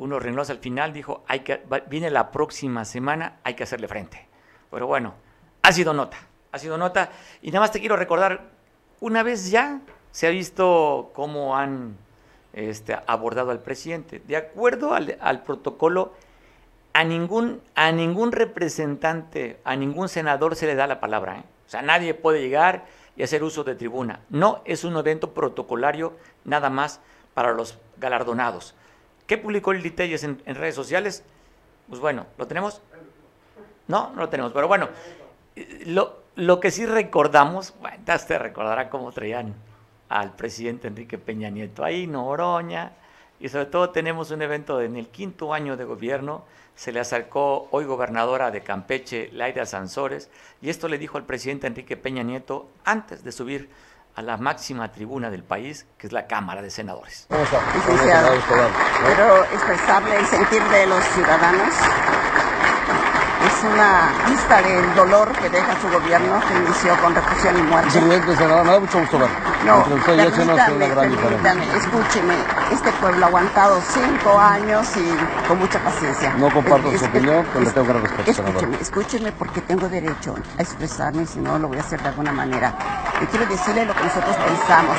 [0.00, 4.26] unos renglones al final dijo, hay que, viene la próxima semana, hay que hacerle frente.
[4.70, 5.14] Pero bueno,
[5.62, 6.16] ha sido nota,
[6.52, 7.10] ha sido nota.
[7.42, 8.48] Y nada más te quiero recordar,
[9.00, 11.98] una vez ya se ha visto cómo han
[12.54, 14.22] este, abordado al presidente.
[14.26, 16.14] De acuerdo al, protocolo,
[16.94, 21.40] a ningún, a ningún representante, a ningún senador se le da la palabra.
[21.40, 21.44] ¿eh?
[21.66, 22.86] O sea, nadie puede llegar
[23.16, 24.20] y hacer uso de tribuna.
[24.30, 26.14] No es un evento protocolario
[26.46, 27.00] nada más
[27.34, 28.74] para los galardonados.
[29.30, 31.22] ¿Qué publicó el Telles en, redes sociales?
[31.88, 32.82] Pues bueno, ¿lo tenemos?
[33.86, 34.52] No, no lo tenemos.
[34.52, 34.88] Pero bueno,
[35.86, 39.54] lo, lo que sí recordamos, bueno, te recordará cómo traían
[40.08, 41.84] al presidente Enrique Peña Nieto.
[41.84, 42.90] Ahí Noroña,
[43.38, 46.42] y sobre todo tenemos un evento en el quinto año de gobierno,
[46.74, 50.28] se le acercó hoy gobernadora de Campeche, Laida Sansores,
[50.60, 53.70] y esto le dijo al presidente Enrique Peña Nieto antes de subir
[54.20, 57.26] a la máxima tribuna del país, que es la Cámara de Senadores.
[57.28, 61.74] Quiero expresarle el sentir de los ciudadanos
[63.46, 67.90] es una lista del dolor que deja su gobierno que inició con represión y muerte.
[67.90, 69.30] Presidente, senador, me da mucho gusto ver.
[69.64, 72.34] No, permítame, escúcheme,
[72.70, 76.34] este pueblo ha aguantado cinco años y con mucha paciencia.
[76.34, 80.62] No comparto su opinión, pero le tengo que respeto, escúcheme, escúcheme porque tengo derecho a
[80.62, 82.74] expresarme, si no lo voy a hacer de alguna manera.
[83.20, 84.96] Y quiero decirle lo que nosotros pensamos.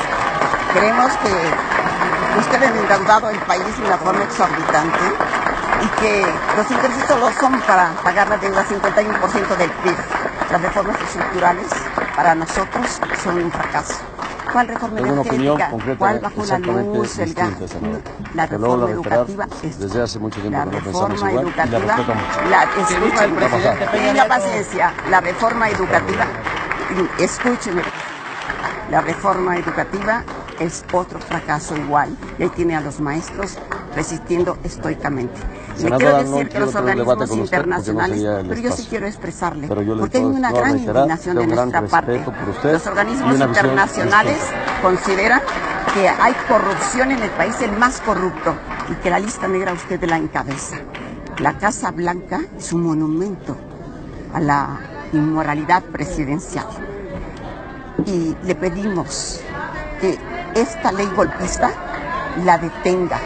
[0.73, 4.99] Creemos que ustedes han endeudado el país de una forma exorbitante
[5.81, 9.95] y que los intereses solo son para pagar la deuda 51% del PIB.
[10.51, 11.67] Las reformas estructurales
[12.15, 14.10] para nosotros son un fracaso.
[14.51, 15.71] ¿Cuál reforma energética?
[15.97, 17.51] ¿Cuál bajo la luz, el gas?
[18.33, 19.47] La reforma educativa.
[19.61, 21.79] Desde hace mucho tiempo la reforma educativa.
[22.49, 23.47] La, escúcheme,
[23.91, 24.93] tenga paciencia.
[25.09, 26.25] La reforma educativa,
[27.19, 27.81] escúcheme.
[28.89, 30.23] La reforma educativa
[30.61, 32.15] es otro fracaso igual.
[32.37, 33.57] Y ahí tiene a los maestros
[33.95, 35.39] resistiendo estoicamente.
[35.81, 40.51] Le quiero decir que los organismos internacionales, pero yo sí quiero expresarle, porque hay una
[40.51, 42.23] gran indignación de nuestra parte.
[42.63, 44.37] Los organismos internacionales
[44.81, 45.41] consideran
[45.93, 48.55] que hay corrupción en el país, el más corrupto,
[48.89, 50.77] y que la lista negra usted la encabeza.
[51.39, 53.57] La Casa Blanca es un monumento
[54.33, 54.79] a la
[55.13, 56.67] inmoralidad presidencial.
[58.05, 59.41] Y le pedimos
[59.99, 60.17] que
[60.55, 61.71] esta ley golpista
[62.45, 63.19] la detenga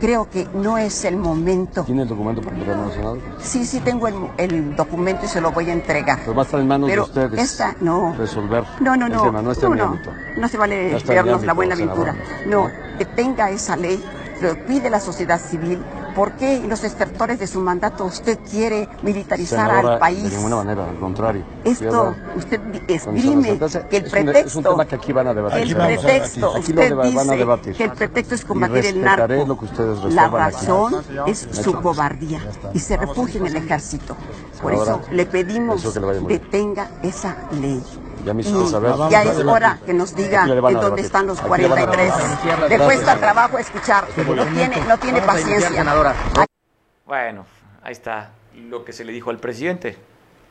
[0.00, 1.84] creo que no es el momento.
[1.84, 3.18] ¿Tiene el documento para entregarlo al Senado?
[3.38, 6.18] Sí, sí tengo el, el, documento y se lo voy a entregar.
[6.20, 8.14] Pero va a estar en manos Pero de ustedes esta, no.
[8.16, 10.12] resolver no, no, el no, tema, no está no, en mi no, ámbito.
[10.38, 12.16] no se vale vernos la buena aventura.
[12.46, 14.02] No, detenga esa ley,
[14.40, 15.78] lo pide la sociedad civil.
[16.14, 20.22] ¿Por qué los estertores de su mandato usted quiere militarizar Senadora, al país?
[20.24, 21.44] De ninguna manera, al contrario.
[21.64, 25.34] Esto, usted esgrime que el Es un- es un pretexto, tema que aquí van a
[25.34, 25.60] debatir.
[25.62, 26.56] el pretexto.
[26.56, 27.74] Aquí lo usted van a dice debatir.
[27.76, 29.46] que el pretexto es combatir el narco.
[29.46, 30.54] lo que ustedes La resuelvan aquí.
[30.56, 30.94] razón
[31.26, 32.40] es su cobardía
[32.74, 34.16] y se refugia en el ejército.
[34.60, 37.82] Por Senadora, eso le pedimos que detenga esa ley.
[38.24, 38.92] Ya me Y hizo saber.
[39.10, 42.44] ya es hora que nos diga en dónde están los Aquí le van a 43.
[42.44, 42.70] debatir.
[42.78, 46.46] Le cuesta trabajo escuchar, no tiene, no tiene paciencia.
[47.06, 47.46] Bueno,
[47.82, 49.96] ahí está lo que se le dijo al presidente.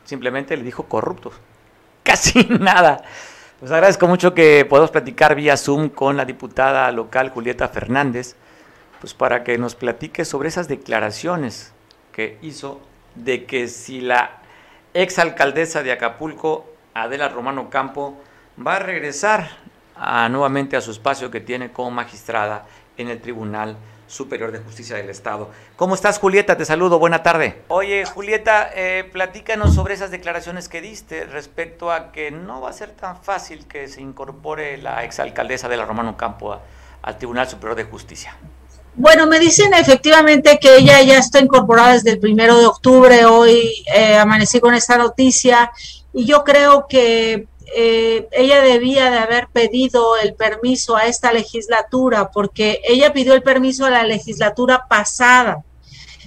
[0.05, 1.34] Simplemente le dijo corruptos.
[2.03, 3.03] Casi nada.
[3.60, 8.36] Pues agradezco mucho que podamos platicar vía Zoom con la diputada local Julieta Fernández,
[9.01, 11.73] pues para que nos platique sobre esas declaraciones
[12.13, 12.79] que hizo
[13.15, 14.38] de que si la
[14.93, 18.17] exalcaldesa de Acapulco, Adela Romano Campo,
[18.65, 19.49] va a regresar
[19.95, 22.65] a- nuevamente a su espacio que tiene como magistrada
[22.97, 25.49] en el Tribunal Superior de Justicia del Estado.
[25.75, 26.58] ¿Cómo estás, Julieta?
[26.58, 27.62] Te saludo, buena tarde.
[27.67, 32.73] Oye, Julieta, eh, platícanos sobre esas declaraciones que diste respecto a que no va a
[32.73, 36.62] ser tan fácil que se incorpore la exalcaldesa de la Romano Campo a-
[37.04, 38.36] al Tribunal Superior de Justicia.
[38.95, 43.25] Bueno, me dicen efectivamente que ella ya está incorporada desde el primero de octubre.
[43.25, 45.71] Hoy eh, amanecí con esta noticia
[46.19, 52.29] y yo creo que eh, ella debía de haber pedido el permiso a esta legislatura
[52.29, 55.63] porque ella pidió el permiso a la legislatura pasada,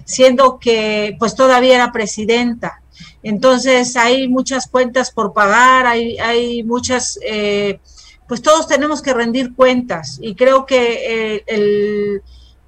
[0.07, 2.81] siendo que pues todavía era presidenta.
[3.22, 7.78] Entonces hay muchas cuentas por pagar, hay, hay muchas, eh,
[8.26, 12.22] pues todos tenemos que rendir cuentas y creo que eh, el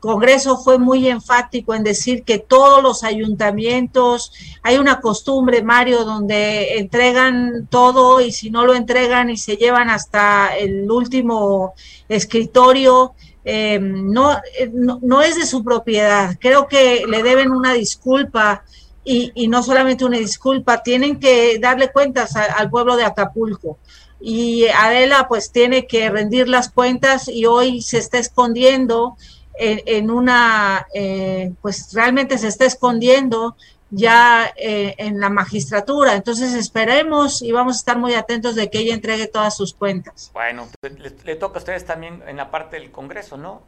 [0.05, 6.77] Congreso fue muy enfático en decir que todos los ayuntamientos, hay una costumbre, Mario, donde
[6.77, 11.73] entregan todo y si no lo entregan y se llevan hasta el último
[12.07, 13.15] escritorio,
[13.47, 16.37] eh, no, eh, no, no es de su propiedad.
[16.39, 18.63] Creo que le deben una disculpa
[19.07, 23.79] y, y no solamente una disculpa, tienen que darle cuentas al pueblo de Acapulco.
[24.21, 29.17] Y Adela pues tiene que rendir las cuentas y hoy se está escondiendo
[29.59, 33.57] en, en una, eh, pues realmente se está escondiendo
[33.91, 36.15] ya eh, en la magistratura.
[36.15, 40.31] Entonces esperemos y vamos a estar muy atentos de que ella entregue todas sus cuentas.
[40.33, 43.63] Bueno, le, le toca a ustedes también en la parte del Congreso, ¿no?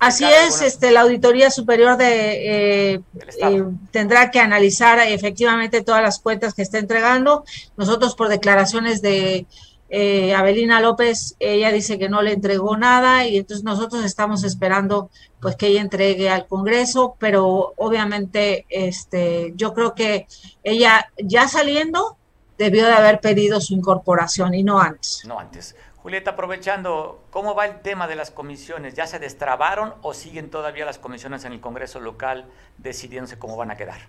[0.00, 3.00] Así es, este, la Auditoría Superior de eh,
[3.42, 7.44] eh, tendrá que analizar efectivamente todas las cuentas que está entregando.
[7.76, 9.46] Nosotros por declaraciones de
[9.88, 10.34] eh,
[10.80, 15.68] López, ella dice que no le entregó nada y entonces nosotros estamos esperando pues que
[15.68, 20.26] ella entregue al Congreso, pero obviamente este, yo creo que
[20.62, 22.16] ella ya saliendo
[22.58, 25.22] debió de haber pedido su incorporación y no antes.
[25.26, 25.76] No antes.
[26.02, 28.94] Julieta, aprovechando, ¿cómo va el tema de las comisiones?
[28.94, 32.46] ¿Ya se destrabaron o siguen todavía las comisiones en el Congreso local
[32.78, 34.08] decidiéndose cómo van a quedar?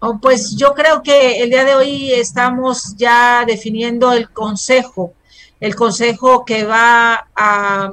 [0.00, 5.12] Oh, Pues yo creo que el día de hoy estamos ya definiendo el consejo,
[5.58, 7.90] el consejo que va a,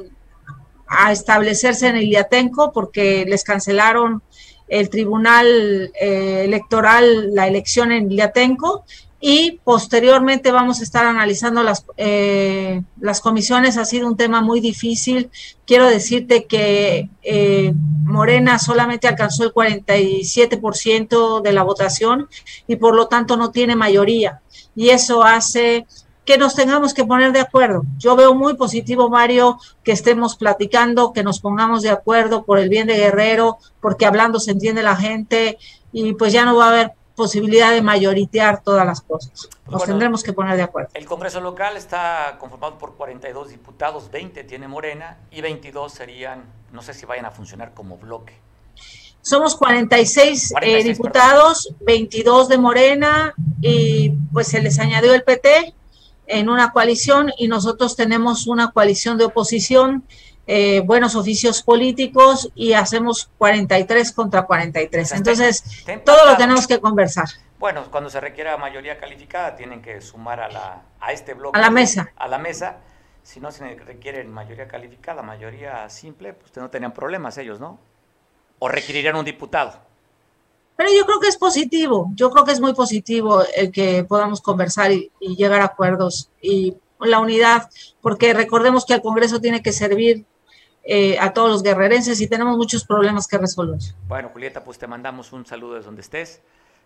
[1.09, 4.21] establecerse en el IATENCO porque les cancelaron
[4.67, 8.85] el Tribunal eh, Electoral la elección en Iliatenco
[9.27, 13.75] y posteriormente vamos a estar analizando las, eh, las comisiones.
[13.75, 15.31] Ha sido un tema muy difícil.
[15.65, 22.29] Quiero decirte que eh, Morena solamente alcanzó el 47% de la votación
[22.67, 24.41] y por lo tanto no tiene mayoría.
[24.75, 25.87] Y eso hace
[26.23, 27.81] que nos tengamos que poner de acuerdo.
[27.97, 32.69] Yo veo muy positivo, Mario, que estemos platicando, que nos pongamos de acuerdo por el
[32.69, 35.57] bien de Guerrero, porque hablando se entiende la gente
[35.91, 39.49] y pues ya no va a haber posibilidad de mayoritear todas las cosas.
[39.65, 39.85] Nos Bueno.
[39.85, 40.89] tendremos que poner de acuerdo.
[40.93, 46.81] El Congreso local está conformado por 42 diputados, 20 tiene Morena y 22 serían, no
[46.81, 48.33] sé si vayan a funcionar como bloque.
[49.21, 55.73] Somos 46, 46, eh, diputados, 22 de Morena y pues se les añadió el PT
[56.27, 60.03] en una coalición y nosotros tenemos una coalición de oposición,
[60.47, 65.03] eh, buenos oficios políticos y hacemos 43 contra 43.
[65.03, 65.63] Está- Entonces,
[66.05, 67.27] todo lo tenemos que conversar.
[67.57, 71.57] Bueno, cuando se requiera mayoría calificada tienen que sumar a, la, a este bloque.
[71.57, 72.11] A la mesa.
[72.15, 72.77] A la mesa.
[73.23, 77.79] Si no se requiere mayoría calificada, mayoría simple, pues no tenían problemas ellos, ¿no?
[78.59, 79.79] O requerirían un diputado.
[80.77, 84.41] Pero yo creo que es positivo, yo creo que es muy positivo el que podamos
[84.41, 87.69] conversar y, y llegar a acuerdos y la unidad,
[88.01, 90.25] porque recordemos que el Congreso tiene que servir
[90.87, 93.79] eh, a todos los guerrerenses y tenemos muchos problemas que resolver.
[94.07, 96.41] Bueno, Julieta, pues te mandamos un saludo desde donde estés.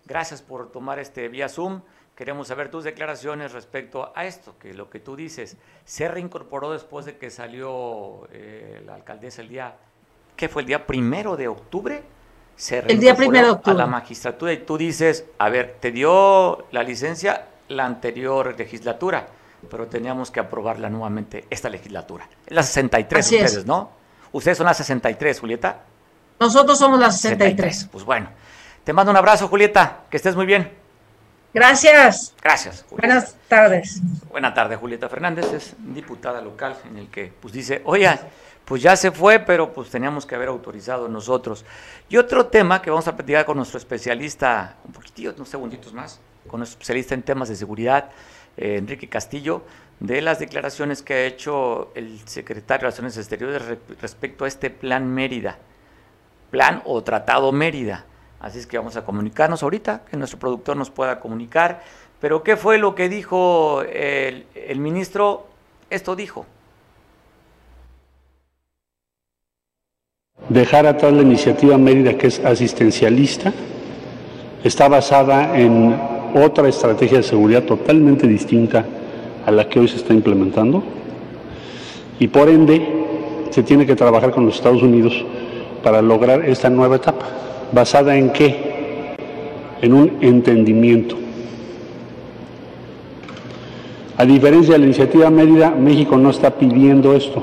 [0.05, 1.81] Gracias por tomar este vía Zoom.
[2.15, 7.05] Queremos saber tus declaraciones respecto a esto, que lo que tú dices se reincorporó después
[7.05, 9.75] de que salió eh, la alcaldesa el día,
[10.37, 12.01] ¿qué fue el día primero de octubre?
[12.55, 13.75] Se el día primero de octubre.
[13.75, 19.27] A la magistratura y tú dices, a ver, te dio la licencia la anterior legislatura
[19.69, 22.27] pero teníamos que aprobarla nuevamente esta legislatura.
[22.47, 23.91] La 63 ustedes, ¿no?
[24.31, 25.81] Ustedes son la 63, Julieta.
[26.39, 27.89] Nosotros somos la 63.
[27.91, 28.29] Pues bueno,
[28.83, 30.71] te mando un abrazo, Julieta, que estés muy bien.
[31.53, 32.35] Gracias.
[32.41, 32.85] Gracias.
[32.91, 34.01] Buenas tardes.
[34.29, 38.07] Buenas tardes, Julieta Fernández, es diputada local en el que pues dice, oye,
[38.65, 41.65] pues ya se fue, pero pues teníamos que haber autorizado nosotros.
[42.07, 46.19] Y otro tema que vamos a platicar con nuestro especialista, un poquitito, unos segunditos más,
[46.47, 48.11] con nuestro especialista en temas de seguridad,
[48.57, 49.63] eh, Enrique Castillo
[49.99, 53.61] de las declaraciones que ha hecho el secretario de Relaciones Exteriores
[54.01, 55.57] respecto a este plan Mérida,
[56.51, 58.05] plan o tratado Mérida.
[58.39, 61.83] Así es que vamos a comunicarnos ahorita, que nuestro productor nos pueda comunicar.
[62.21, 65.47] Pero ¿qué fue lo que dijo el, el ministro?
[65.89, 66.45] Esto dijo.
[70.47, 73.53] Dejar atrás la iniciativa Mérida, que es asistencialista,
[74.63, 78.85] está basada en otra estrategia de seguridad totalmente distinta
[79.45, 80.83] a la que hoy se está implementando
[82.19, 82.81] y por ende
[83.49, 85.25] se tiene que trabajar con los Estados Unidos
[85.83, 87.25] para lograr esta nueva etapa.
[87.71, 89.15] ¿Basada en qué?
[89.81, 91.15] En un entendimiento.
[94.17, 97.41] A diferencia de la iniciativa Mérida, México no está pidiendo esto.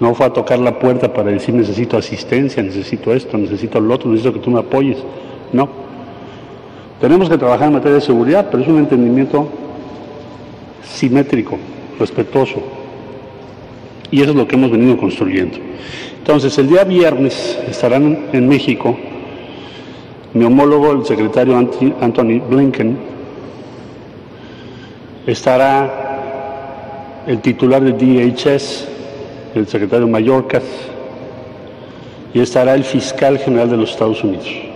[0.00, 4.08] No fue a tocar la puerta para decir necesito asistencia, necesito esto, necesito lo otro,
[4.08, 4.96] necesito que tú me apoyes.
[5.52, 5.89] No.
[7.00, 9.48] Tenemos que trabajar en materia de seguridad, pero es un entendimiento
[10.84, 11.56] simétrico,
[11.98, 12.62] respetuoso.
[14.10, 15.56] Y eso es lo que hemos venido construyendo.
[16.18, 18.96] Entonces, el día viernes estarán en México
[20.32, 22.96] mi homólogo, el secretario Anthony Blinken,
[25.26, 28.86] estará el titular de DHS,
[29.54, 30.62] el secretario Mallorcas,
[32.32, 34.69] y estará el fiscal general de los Estados Unidos.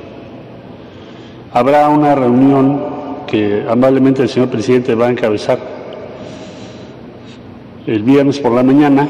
[1.55, 2.81] Habrá una reunión
[3.29, 5.57] que amablemente el señor presidente va a encabezar
[7.87, 9.09] el viernes por la mañana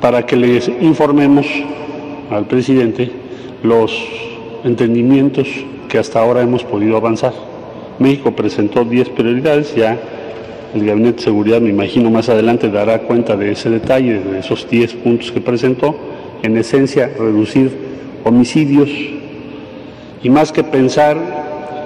[0.00, 1.46] para que les informemos
[2.30, 3.10] al presidente
[3.62, 3.92] los
[4.64, 5.46] entendimientos
[5.90, 7.34] que hasta ahora hemos podido avanzar.
[7.98, 9.98] México presentó 10 prioridades, ya
[10.74, 14.66] el Gabinete de Seguridad, me imagino, más adelante dará cuenta de ese detalle, de esos
[14.70, 15.94] 10 puntos que presentó.
[16.42, 17.70] En esencia, reducir
[18.24, 18.88] homicidios
[20.22, 21.41] y más que pensar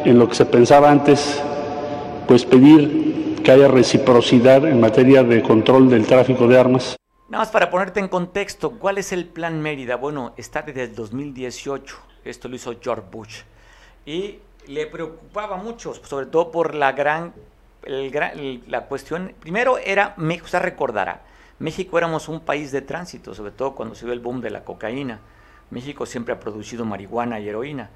[0.06, 1.42] en lo que se pensaba antes,
[2.28, 6.96] pues pedir que haya reciprocidad en materia de control del tráfico de armas.
[7.28, 9.96] Nada más para ponerte en contexto, ¿cuál es el plan Mérida?
[9.96, 13.40] Bueno, está desde el 2018, esto lo hizo George Bush,
[14.04, 14.38] y
[14.68, 17.34] le preocupaba mucho, sobre todo por la gran,
[17.82, 21.22] la cuestión, primero era, usted recordará,
[21.58, 24.62] México éramos un país de tránsito, sobre todo cuando se dio el boom de la
[24.62, 25.18] cocaína.
[25.70, 27.90] México siempre ha producido marihuana y heroína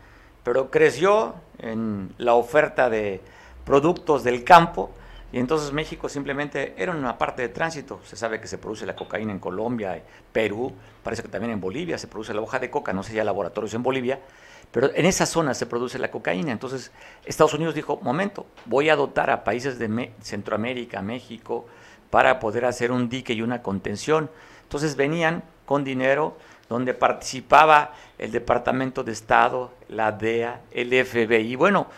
[0.51, 3.21] pero creció en la oferta de
[3.65, 4.91] productos del campo
[5.31, 8.01] y entonces México simplemente era una parte de tránsito.
[8.03, 10.73] Se sabe que se produce la cocaína en Colombia, Perú,
[11.05, 13.25] parece que también en Bolivia se produce la hoja de coca, no sé si hay
[13.25, 14.19] laboratorios en Bolivia,
[14.73, 16.51] pero en esa zona se produce la cocaína.
[16.51, 16.91] Entonces
[17.25, 21.67] Estados Unidos dijo, momento, voy a dotar a países de Centroamérica, México,
[22.11, 24.29] para poder hacer un dique y una contención.
[24.65, 26.37] Entonces venían con dinero
[26.71, 31.57] donde participaba el Departamento de Estado, la DEA, el FBI.
[31.57, 31.89] Bueno,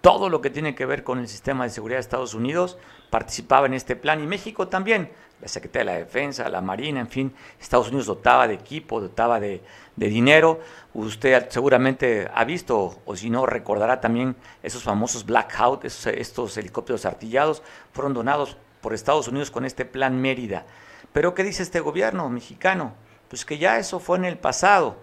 [0.00, 2.78] todo lo que tiene que ver con el sistema de seguridad de Estados Unidos
[3.10, 5.10] participaba en este plan y México también.
[5.42, 9.38] La Secretaría de la Defensa, la Marina, en fin, Estados Unidos dotaba de equipo, dotaba
[9.38, 9.60] de,
[9.96, 10.60] dinero.
[10.94, 17.04] Usted seguramente ha visto, o si no, recordará también esos famosos Black Hawk, estos helicópteros
[17.04, 17.62] artillados,
[17.92, 20.64] fueron donados por Estados Unidos con este plan Mérida.
[21.12, 22.94] Pero ¿qué dice este gobierno mexicano?
[23.28, 24.96] Pues que ya eso fue en el pasado.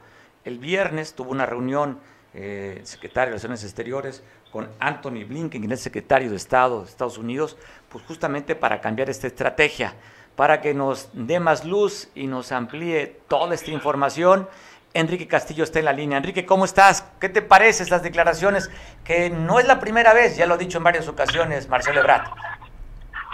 [0.46, 2.00] El viernes tuvo una reunión
[2.34, 6.90] eh, el secretario de Relaciones Exteriores con Anthony Blinken, quien es secretario de Estado de
[6.90, 7.58] Estados Unidos,
[7.90, 9.94] pues justamente para cambiar esta estrategia,
[10.36, 14.48] para que nos dé más luz y nos amplíe toda esta información.
[14.96, 16.18] Enrique Castillo está en la línea.
[16.18, 17.04] Enrique, ¿cómo estás?
[17.20, 18.70] ¿Qué te parecen estas declaraciones?
[19.04, 22.32] Que no es la primera vez, ya lo ha dicho en varias ocasiones Marcelo Ebrard.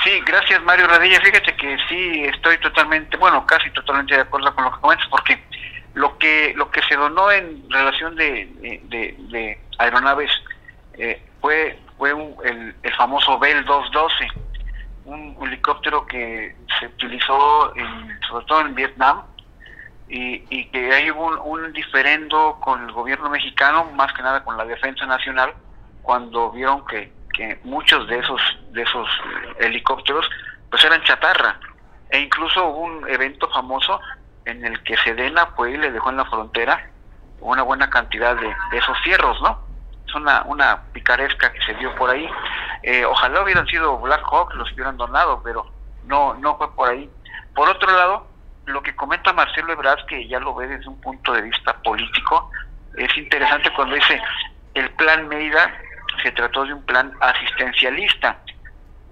[0.03, 1.19] Sí, gracias Mario Radilla.
[1.19, 5.43] Fíjate que sí estoy totalmente, bueno, casi totalmente de acuerdo con lo que comentas, porque
[5.93, 8.47] lo que lo que se donó en relación de,
[8.83, 10.31] de, aeronaves
[10.93, 14.27] eh, fue fue el, el, famoso Bell 212,
[15.03, 19.23] un helicóptero que se utilizó en, sobre todo en Vietnam
[20.07, 24.55] y, y que hay un, un diferendo con el gobierno mexicano, más que nada con
[24.55, 25.53] la defensa nacional,
[26.01, 29.07] cuando vieron que, que muchos de esos, de esos
[29.59, 30.29] helicópteros
[30.69, 31.59] pues eran chatarra.
[32.09, 33.99] E incluso hubo un evento famoso
[34.45, 36.89] en el que Sedena fue y le dejó en la frontera
[37.39, 39.59] una buena cantidad de, esos fierros, ¿no?
[40.05, 42.29] Es una, una picaresca que se dio por ahí.
[42.83, 45.65] Eh, ojalá hubieran sido Black Hawk los hubieran donado, pero
[46.05, 47.09] no, no fue por ahí.
[47.53, 48.27] Por otro lado,
[48.65, 52.51] lo que comenta Marcelo Ebrard, que ya lo ve desde un punto de vista político,
[52.97, 54.21] es interesante cuando dice
[54.73, 55.71] el plan Mérida
[56.21, 58.39] se trató de un plan asistencialista.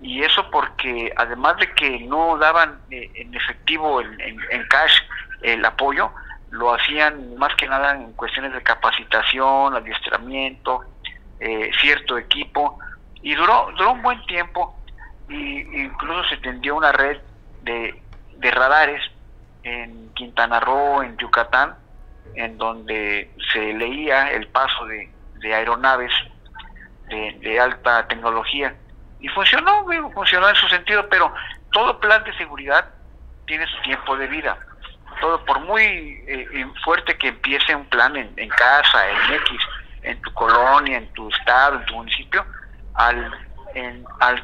[0.02, 4.94] Y eso porque además de que no daban eh, en efectivo en, en, cash
[5.42, 6.12] el apoyo
[6.52, 10.84] lo hacían más que nada en cuestiones de capacitación adiestramiento
[11.40, 12.80] eh, cierto equipo.
[13.22, 14.76] Y duró duró un buen tiempo.
[15.30, 17.18] Y incluso se tendió una red
[17.64, 18.02] de,
[18.38, 19.02] de radares
[19.64, 21.76] en Quintana Roo en Yucatán
[22.36, 26.12] en donde se leía el paso de, de aeronaves
[27.10, 28.76] de, alta tecnología
[29.20, 31.34] y funcionó, funcionó en su sentido, pero
[31.72, 32.86] todo plan de seguridad
[33.46, 34.58] tiene su tiempo de vida.
[35.20, 35.84] Todo, por muy
[36.28, 39.60] eh, fuerte que empiece un plan en, en, casa, en X,
[40.04, 42.46] en tu colonia, en tu estado, en tu municipio,
[42.94, 43.32] al,
[43.74, 44.44] en, al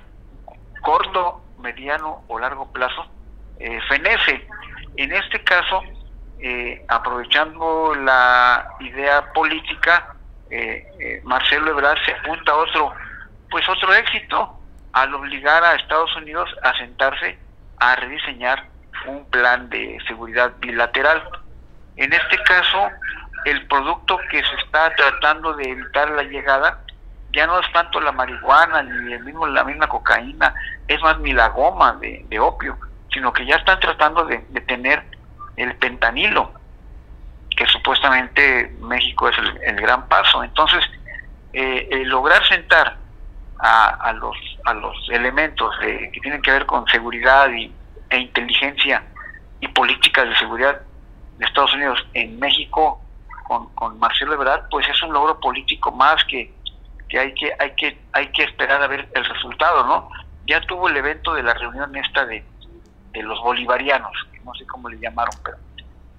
[0.81, 3.07] corto, mediano o largo plazo,
[3.59, 4.47] eh, fenece.
[4.97, 5.81] En este caso,
[6.39, 10.22] eh, aprovechando la idea política, eh,
[11.23, 12.93] Marcelo Ebrard se apunta a otro,
[13.49, 14.59] pues otro éxito,
[14.93, 17.37] al obligar a Estados Unidos a sentarse
[17.77, 18.67] a rediseñar
[19.07, 21.23] un plan de seguridad bilateral.
[21.95, 22.89] En este caso,
[23.45, 26.79] el producto que se está tratando de evitar la llegada
[27.31, 30.53] ya no es tanto la marihuana ni el mismo, la misma cocaína,
[30.87, 32.77] es más ni la goma de, de opio,
[33.11, 35.03] sino que ya están tratando de, de tener
[35.57, 36.53] el pentanilo,
[37.55, 40.43] que supuestamente México es el, gran paso.
[40.43, 40.83] Entonces,
[41.53, 42.97] eh, lograr sentar
[43.59, 44.35] a, a, los,
[44.65, 47.71] a los elementos de, que tienen que ver con seguridad y,
[48.09, 49.03] e inteligencia
[49.59, 50.81] y políticas de seguridad
[51.37, 53.01] de Estados Unidos en México
[53.47, 56.53] con, con Marcelo Ebrard, pues es un logro político más que,
[57.09, 60.09] que hay que hay que hay que esperar a ver el resultado, ¿no?
[60.45, 62.43] Ya tuvo el evento de la reunión esta de,
[63.11, 64.11] de los bolivarianos,
[64.43, 65.57] no sé cómo le llamaron, pero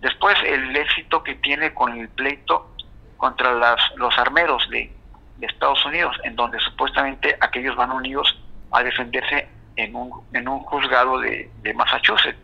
[0.04, 2.70] después el éxito que tiene con el pleito
[3.16, 4.92] contra las, los armeros de,
[5.40, 8.34] Estados Unidos, en donde supuestamente aquellos van unidos
[8.70, 9.46] a defenderse
[9.76, 12.38] en un, en un juzgado de, de Massachusetts.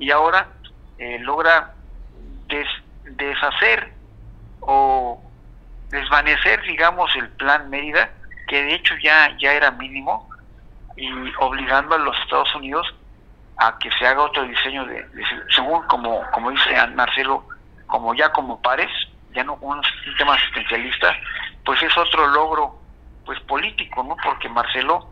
[0.00, 0.48] Y ahora
[0.98, 1.74] eh, logra
[2.48, 2.66] des,
[3.04, 3.92] deshacer
[4.58, 5.22] o
[5.90, 8.10] desvanecer, digamos, el plan Mérida,
[8.48, 10.28] que de hecho ya, ya era mínimo,
[10.96, 12.92] y obligando a los Estados Unidos
[13.56, 15.24] a que se haga otro diseño de, de
[15.54, 17.46] según como, como dice Marcelo,
[17.86, 18.90] como ya como pares,
[19.32, 21.14] ya no un sistema asistencialista,
[21.64, 22.78] pues es otro logro
[23.24, 24.16] pues político, ¿no?
[24.22, 25.08] Porque Marcelo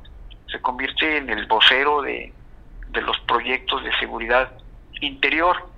[0.50, 2.32] se convierte en el vocero de,
[2.88, 4.52] de los proyectos de seguridad
[5.00, 5.68] interior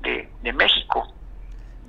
[0.00, 1.10] de, de México.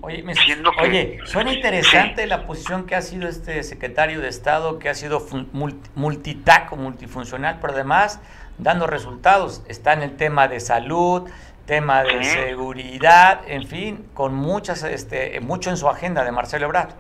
[0.02, 2.28] Oye, me, que, oye, suena interesante sí.
[2.28, 7.60] la posición que ha sido este secretario de Estado, que ha sido multi, multitaco, multifuncional,
[7.62, 8.22] pero además
[8.58, 9.64] dando resultados.
[9.68, 11.30] Está en el tema de salud,
[11.66, 12.30] tema de sí.
[12.30, 16.94] seguridad, en fin, con muchas, este, mucho en su agenda de Marcelo Ebrard.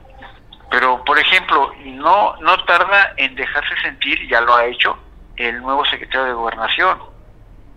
[0.71, 4.97] Pero, por ejemplo, no, no tarda en dejarse sentir, ya lo ha hecho,
[5.37, 6.99] el nuevo secretario de Gobernación,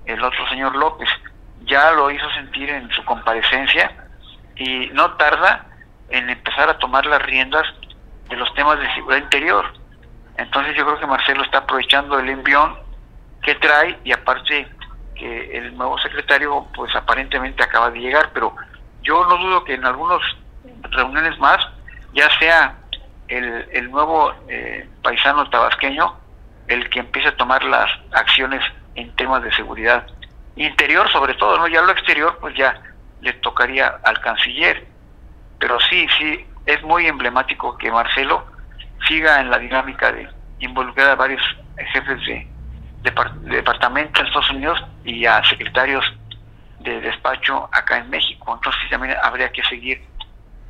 [0.06, 1.08] el otro señor López.
[1.64, 3.92] Ya lo hizo sentir en su comparecencia
[4.56, 5.66] y no tarda
[6.08, 7.66] en empezar a tomar las riendas
[8.28, 9.66] de los temas de seguridad interior.
[10.38, 12.78] Entonces yo creo que Marcelo está aprovechando el envión
[13.42, 14.68] que trae y aparte
[15.14, 18.54] que el nuevo secretario pues aparentemente acaba de llegar, pero
[19.02, 20.20] yo no dudo que en algunas
[20.90, 21.58] reuniones más
[22.14, 22.76] ya sea
[23.26, 26.16] el, el nuevo eh, paisano tabasqueño
[26.68, 28.62] el que empiece a tomar las acciones
[28.94, 30.06] en temas de seguridad
[30.56, 31.68] interior sobre todo, ¿no?
[31.68, 32.80] Ya lo exterior pues ya
[33.20, 34.86] le tocaría al canciller,
[35.58, 38.46] pero sí, sí, es muy emblemático que Marcelo
[39.06, 40.28] siga en la dinámica de
[40.60, 41.42] involucrar a varios
[41.92, 42.46] jefes de,
[43.02, 46.04] departamento en Estados Unidos y a secretarios
[46.80, 48.54] de despacho acá en México.
[48.54, 50.02] Entonces también habría que seguir,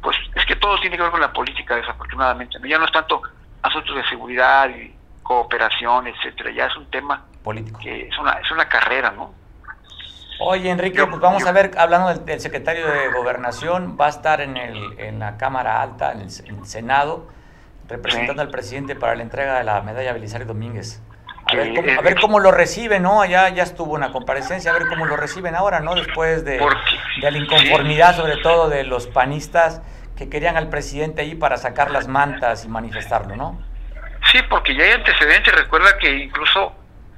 [0.02, 2.58] pues es que todo tiene que ver con la política, desafortunadamente.
[2.66, 3.22] Ya no es tanto
[3.62, 8.50] asuntos de seguridad y cooperación, etcétera, ya es un tema político que es una, es
[8.50, 9.34] una carrera, ¿no?
[10.40, 14.06] Oye, Enrique, yo, pues vamos yo, a ver, hablando del, del, secretario de Gobernación, va
[14.06, 17.28] a estar en, el, en la Cámara Alta, en el, en el Senado,
[17.88, 18.46] representando sí.
[18.46, 21.02] al presidente para la entrega de la medalla Belisario Domínguez
[21.48, 23.24] a, ver cómo, lo reciben, ¿no?
[23.24, 25.94] Ya, ya estuvo una comparecencia, a ver cómo lo reciben ahora, ¿no?
[25.94, 26.58] Después de,
[27.20, 29.82] de la inconformidad, sobre todo de los panistas
[30.16, 33.62] que querían al presidente ahí para sacar las mantas y manifestarlo, ¿no?
[34.32, 35.54] Sí, porque ya hay antecedentes.
[35.54, 36.74] Recuerda que incluso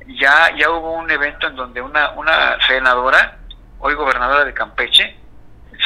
[0.06, 3.38] ya, ya hubo un evento en donde una, una senadora,
[3.78, 5.16] hoy gobernadora de Campeche,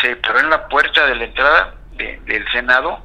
[0.01, 3.01] se paró en la puerta de la entrada del Senado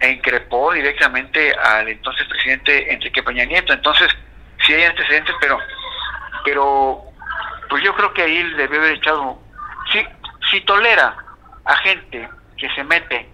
[0.00, 3.72] e increpó directamente al entonces presidente Enrique Peña Nieto.
[3.72, 4.08] Entonces,
[4.66, 5.58] sí hay antecedentes, pero,
[6.44, 7.02] pero
[7.68, 9.38] pues yo creo que ahí debe haber echado,
[9.92, 10.04] si,
[10.50, 11.16] si tolera
[11.64, 13.28] a gente que se mete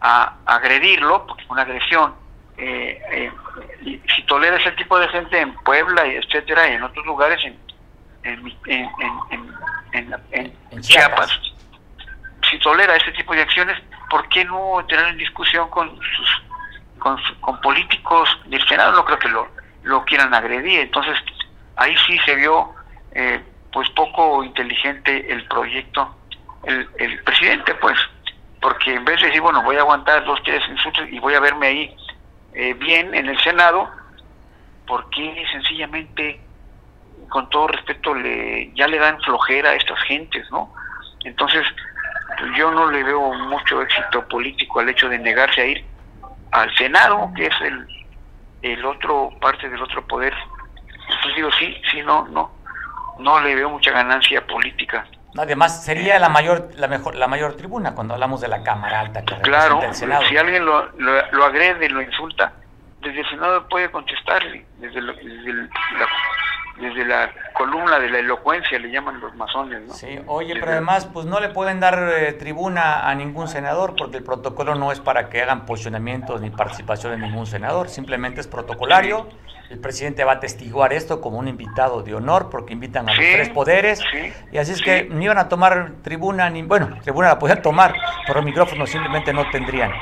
[0.00, 2.14] a agredirlo, porque es una agresión,
[2.56, 3.32] eh, eh,
[3.82, 7.40] y si tolera ese tipo de gente en Puebla, y etcétera, y en otros lugares,
[7.44, 7.56] en,
[8.24, 8.52] en,
[10.80, 11.40] Chiapas,
[12.50, 16.42] si tolera ese tipo de acciones, ¿por qué no entrar en discusión con sus
[16.98, 17.16] con,
[17.60, 18.92] políticos del Senado?
[18.92, 19.46] No creo que lo,
[19.88, 20.80] lo quieran agredir.
[20.80, 21.18] Entonces,
[21.76, 22.72] ahí sí se vio
[23.12, 26.16] eh, pues poco inteligente el proyecto,
[26.64, 27.98] el, el presidente, pues,
[28.60, 31.40] porque en vez de decir, bueno, voy a aguantar dos, tres insultos y voy a
[31.40, 31.96] verme ahí
[32.54, 33.90] eh, bien en el Senado,
[34.86, 36.40] porque sencillamente,
[37.28, 40.72] con todo respeto, le, ya le dan flojera a estas gentes, ¿no?
[41.24, 41.66] Entonces,
[42.56, 45.84] yo no le veo mucho éxito político al hecho de negarse a ir
[46.52, 47.86] al Senado, que es el,
[48.62, 50.34] el otro parte del otro poder.
[51.08, 52.50] Entonces digo, sí, sí, no, no,
[53.18, 55.06] no le veo mucha ganancia política.
[55.36, 59.24] Además, sería la mayor, la mejor, la mayor tribuna cuando hablamos de la Cámara Alta
[59.24, 60.24] que claro, el Senado.
[60.26, 62.52] si alguien lo, lo, lo, agrede, lo insulta,
[63.00, 66.08] desde el Senado puede contestarle, desde, desde la
[66.80, 69.94] desde la columna de la elocuencia, le llaman los masones, ¿no?
[69.94, 74.18] Sí, oye, pero además, pues no le pueden dar eh, tribuna a ningún senador porque
[74.18, 78.46] el protocolo no es para que hagan posicionamientos ni participación de ningún senador, simplemente es
[78.46, 79.28] protocolario.
[79.70, 83.20] El presidente va a testiguar esto como un invitado de honor porque invitan a los
[83.20, 84.00] tres poderes.
[84.50, 87.94] y así es que ni iban a tomar tribuna, ni bueno, tribuna la podían tomar,
[88.26, 89.92] pero micrófonos simplemente no tendrían.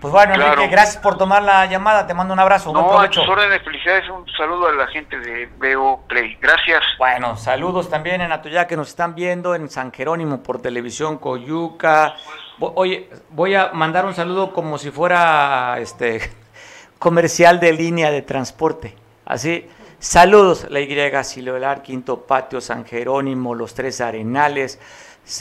[0.00, 2.06] Pues bueno, Enrique, gracias por tomar la llamada.
[2.06, 2.72] Te mando un abrazo.
[2.72, 4.08] No, a tus órdenes, felicidades.
[4.08, 6.36] Un saludo a la gente de Veo Play.
[6.40, 6.84] Gracias.
[6.98, 12.14] Bueno, saludos también en Atoyá que nos están viendo en San Jerónimo por televisión Coyuca.
[12.60, 16.30] Oye, voy a mandar un saludo como si fuera este
[16.98, 19.05] comercial de línea de transporte.
[19.26, 19.66] Así,
[19.98, 24.78] saludos, la Y, Siloelar, Quinto Patio, San Jerónimo, Los Tres Arenales,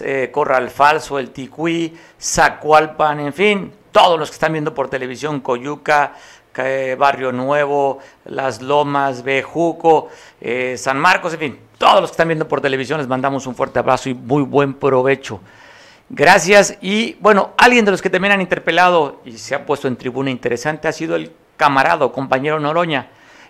[0.02, 5.40] eh, Corral Falso, El Ticuí, Zacualpan, en fin, todos los que están viendo por televisión,
[5.40, 6.14] Coyuca,
[6.58, 10.10] eh, Barrio Nuevo, Las Lomas, Bejuco,
[10.42, 13.54] eh, San Marcos, en fin, todos los que están viendo por televisión les mandamos un
[13.54, 15.42] fuerte abrazo y muy buen provecho.
[16.10, 16.78] Gracias.
[16.82, 20.32] Y bueno, alguien de los que también han interpelado y se ha puesto en tribuna
[20.32, 23.10] interesante ha sido el camarado, compañero Noroña.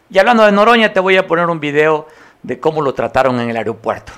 [0.10, 2.08] Y hablando de Noroña, te voy a poner un video
[2.44, 4.14] de cómo lo trataron en el aeropuerto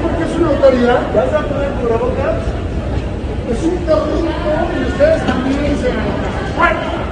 [0.00, 1.00] porque es una autoridad.
[1.14, 2.38] ¿Vas a poner cubrebocas?
[3.50, 4.30] Es un terreno
[4.78, 5.88] y ustedes también se
[6.58, 7.02] van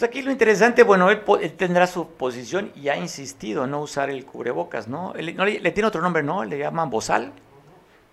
[0.00, 1.20] Pues aquí lo interesante, bueno, él,
[1.58, 5.12] tendrá su posición y ha insistido en no usar el cubrebocas, ¿no?
[5.12, 6.42] le, tiene otro nombre, ¿no?
[6.42, 7.34] Le llaman bozal.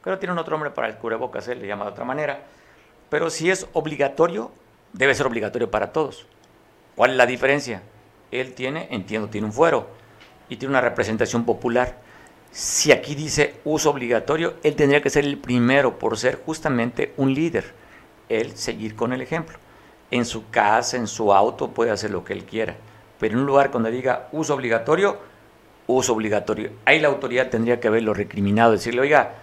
[0.02, 2.42] Creo que tiene otro nombre para el cubrebocas, él le llama de otra manera.
[3.08, 4.52] Pero si es obligatorio,
[4.92, 6.28] debe ser obligatorio para todos.
[6.98, 7.82] ¿Cuál es la diferencia?
[8.32, 9.88] Él tiene, entiendo, tiene un fuero
[10.50, 12.00] y tiene una representación popular.
[12.52, 17.34] Si aquí dice uso obligatorio, él tendría que ser el primero por ser justamente un
[17.34, 17.74] líder,
[18.28, 19.58] él seguir con el ejemplo.
[20.10, 22.76] En su casa, en su auto, puede hacer lo que él quiera,
[23.20, 25.18] pero en un lugar donde diga uso obligatorio,
[25.88, 26.72] uso obligatorio.
[26.86, 29.34] Ahí la autoridad tendría que haberlo recriminado, decirle, oiga,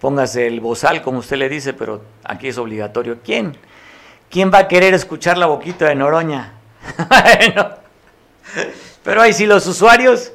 [0.00, 3.18] póngase el bozal, como usted le dice, pero aquí es obligatorio.
[3.24, 3.56] ¿Quién?
[4.30, 6.54] ¿Quién va a querer escuchar la boquita de Noroña?
[7.08, 7.70] bueno,
[9.02, 10.32] pero ahí sí los usuarios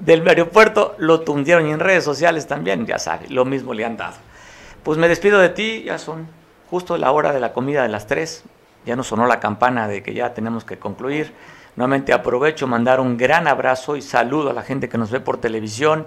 [0.00, 3.96] del aeropuerto lo tundieron y en redes sociales también, ya sabe, lo mismo le han
[3.96, 4.16] dado.
[4.82, 6.28] Pues me despido de ti, ya son
[6.70, 8.44] justo la hora de la comida de las tres,
[8.86, 11.34] ya nos sonó la campana de que ya tenemos que concluir.
[11.74, 15.38] Nuevamente aprovecho mandar un gran abrazo y saludo a la gente que nos ve por
[15.38, 16.06] televisión.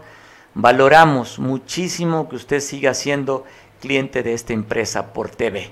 [0.56, 3.44] Valoramos muchísimo que usted siga siendo
[3.80, 5.72] cliente de esta empresa por TV.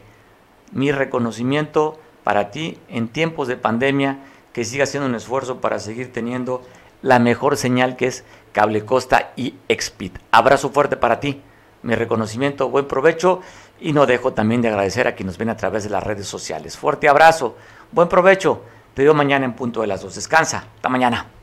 [0.71, 4.19] Mi reconocimiento para ti en tiempos de pandemia,
[4.51, 6.61] que siga haciendo un esfuerzo para seguir teniendo
[7.01, 10.17] la mejor señal que es Cable Costa y Expit.
[10.31, 11.41] Abrazo fuerte para ti.
[11.83, 13.41] mi reconocimiento, buen provecho
[13.79, 16.27] y no dejo también de agradecer a quienes nos ven a través de las redes
[16.27, 16.77] sociales.
[16.77, 17.55] Fuerte abrazo,
[17.91, 18.63] buen provecho.
[18.93, 20.15] Te veo mañana en punto de las dos.
[20.15, 20.65] Descansa.
[20.75, 21.36] Hasta mañana.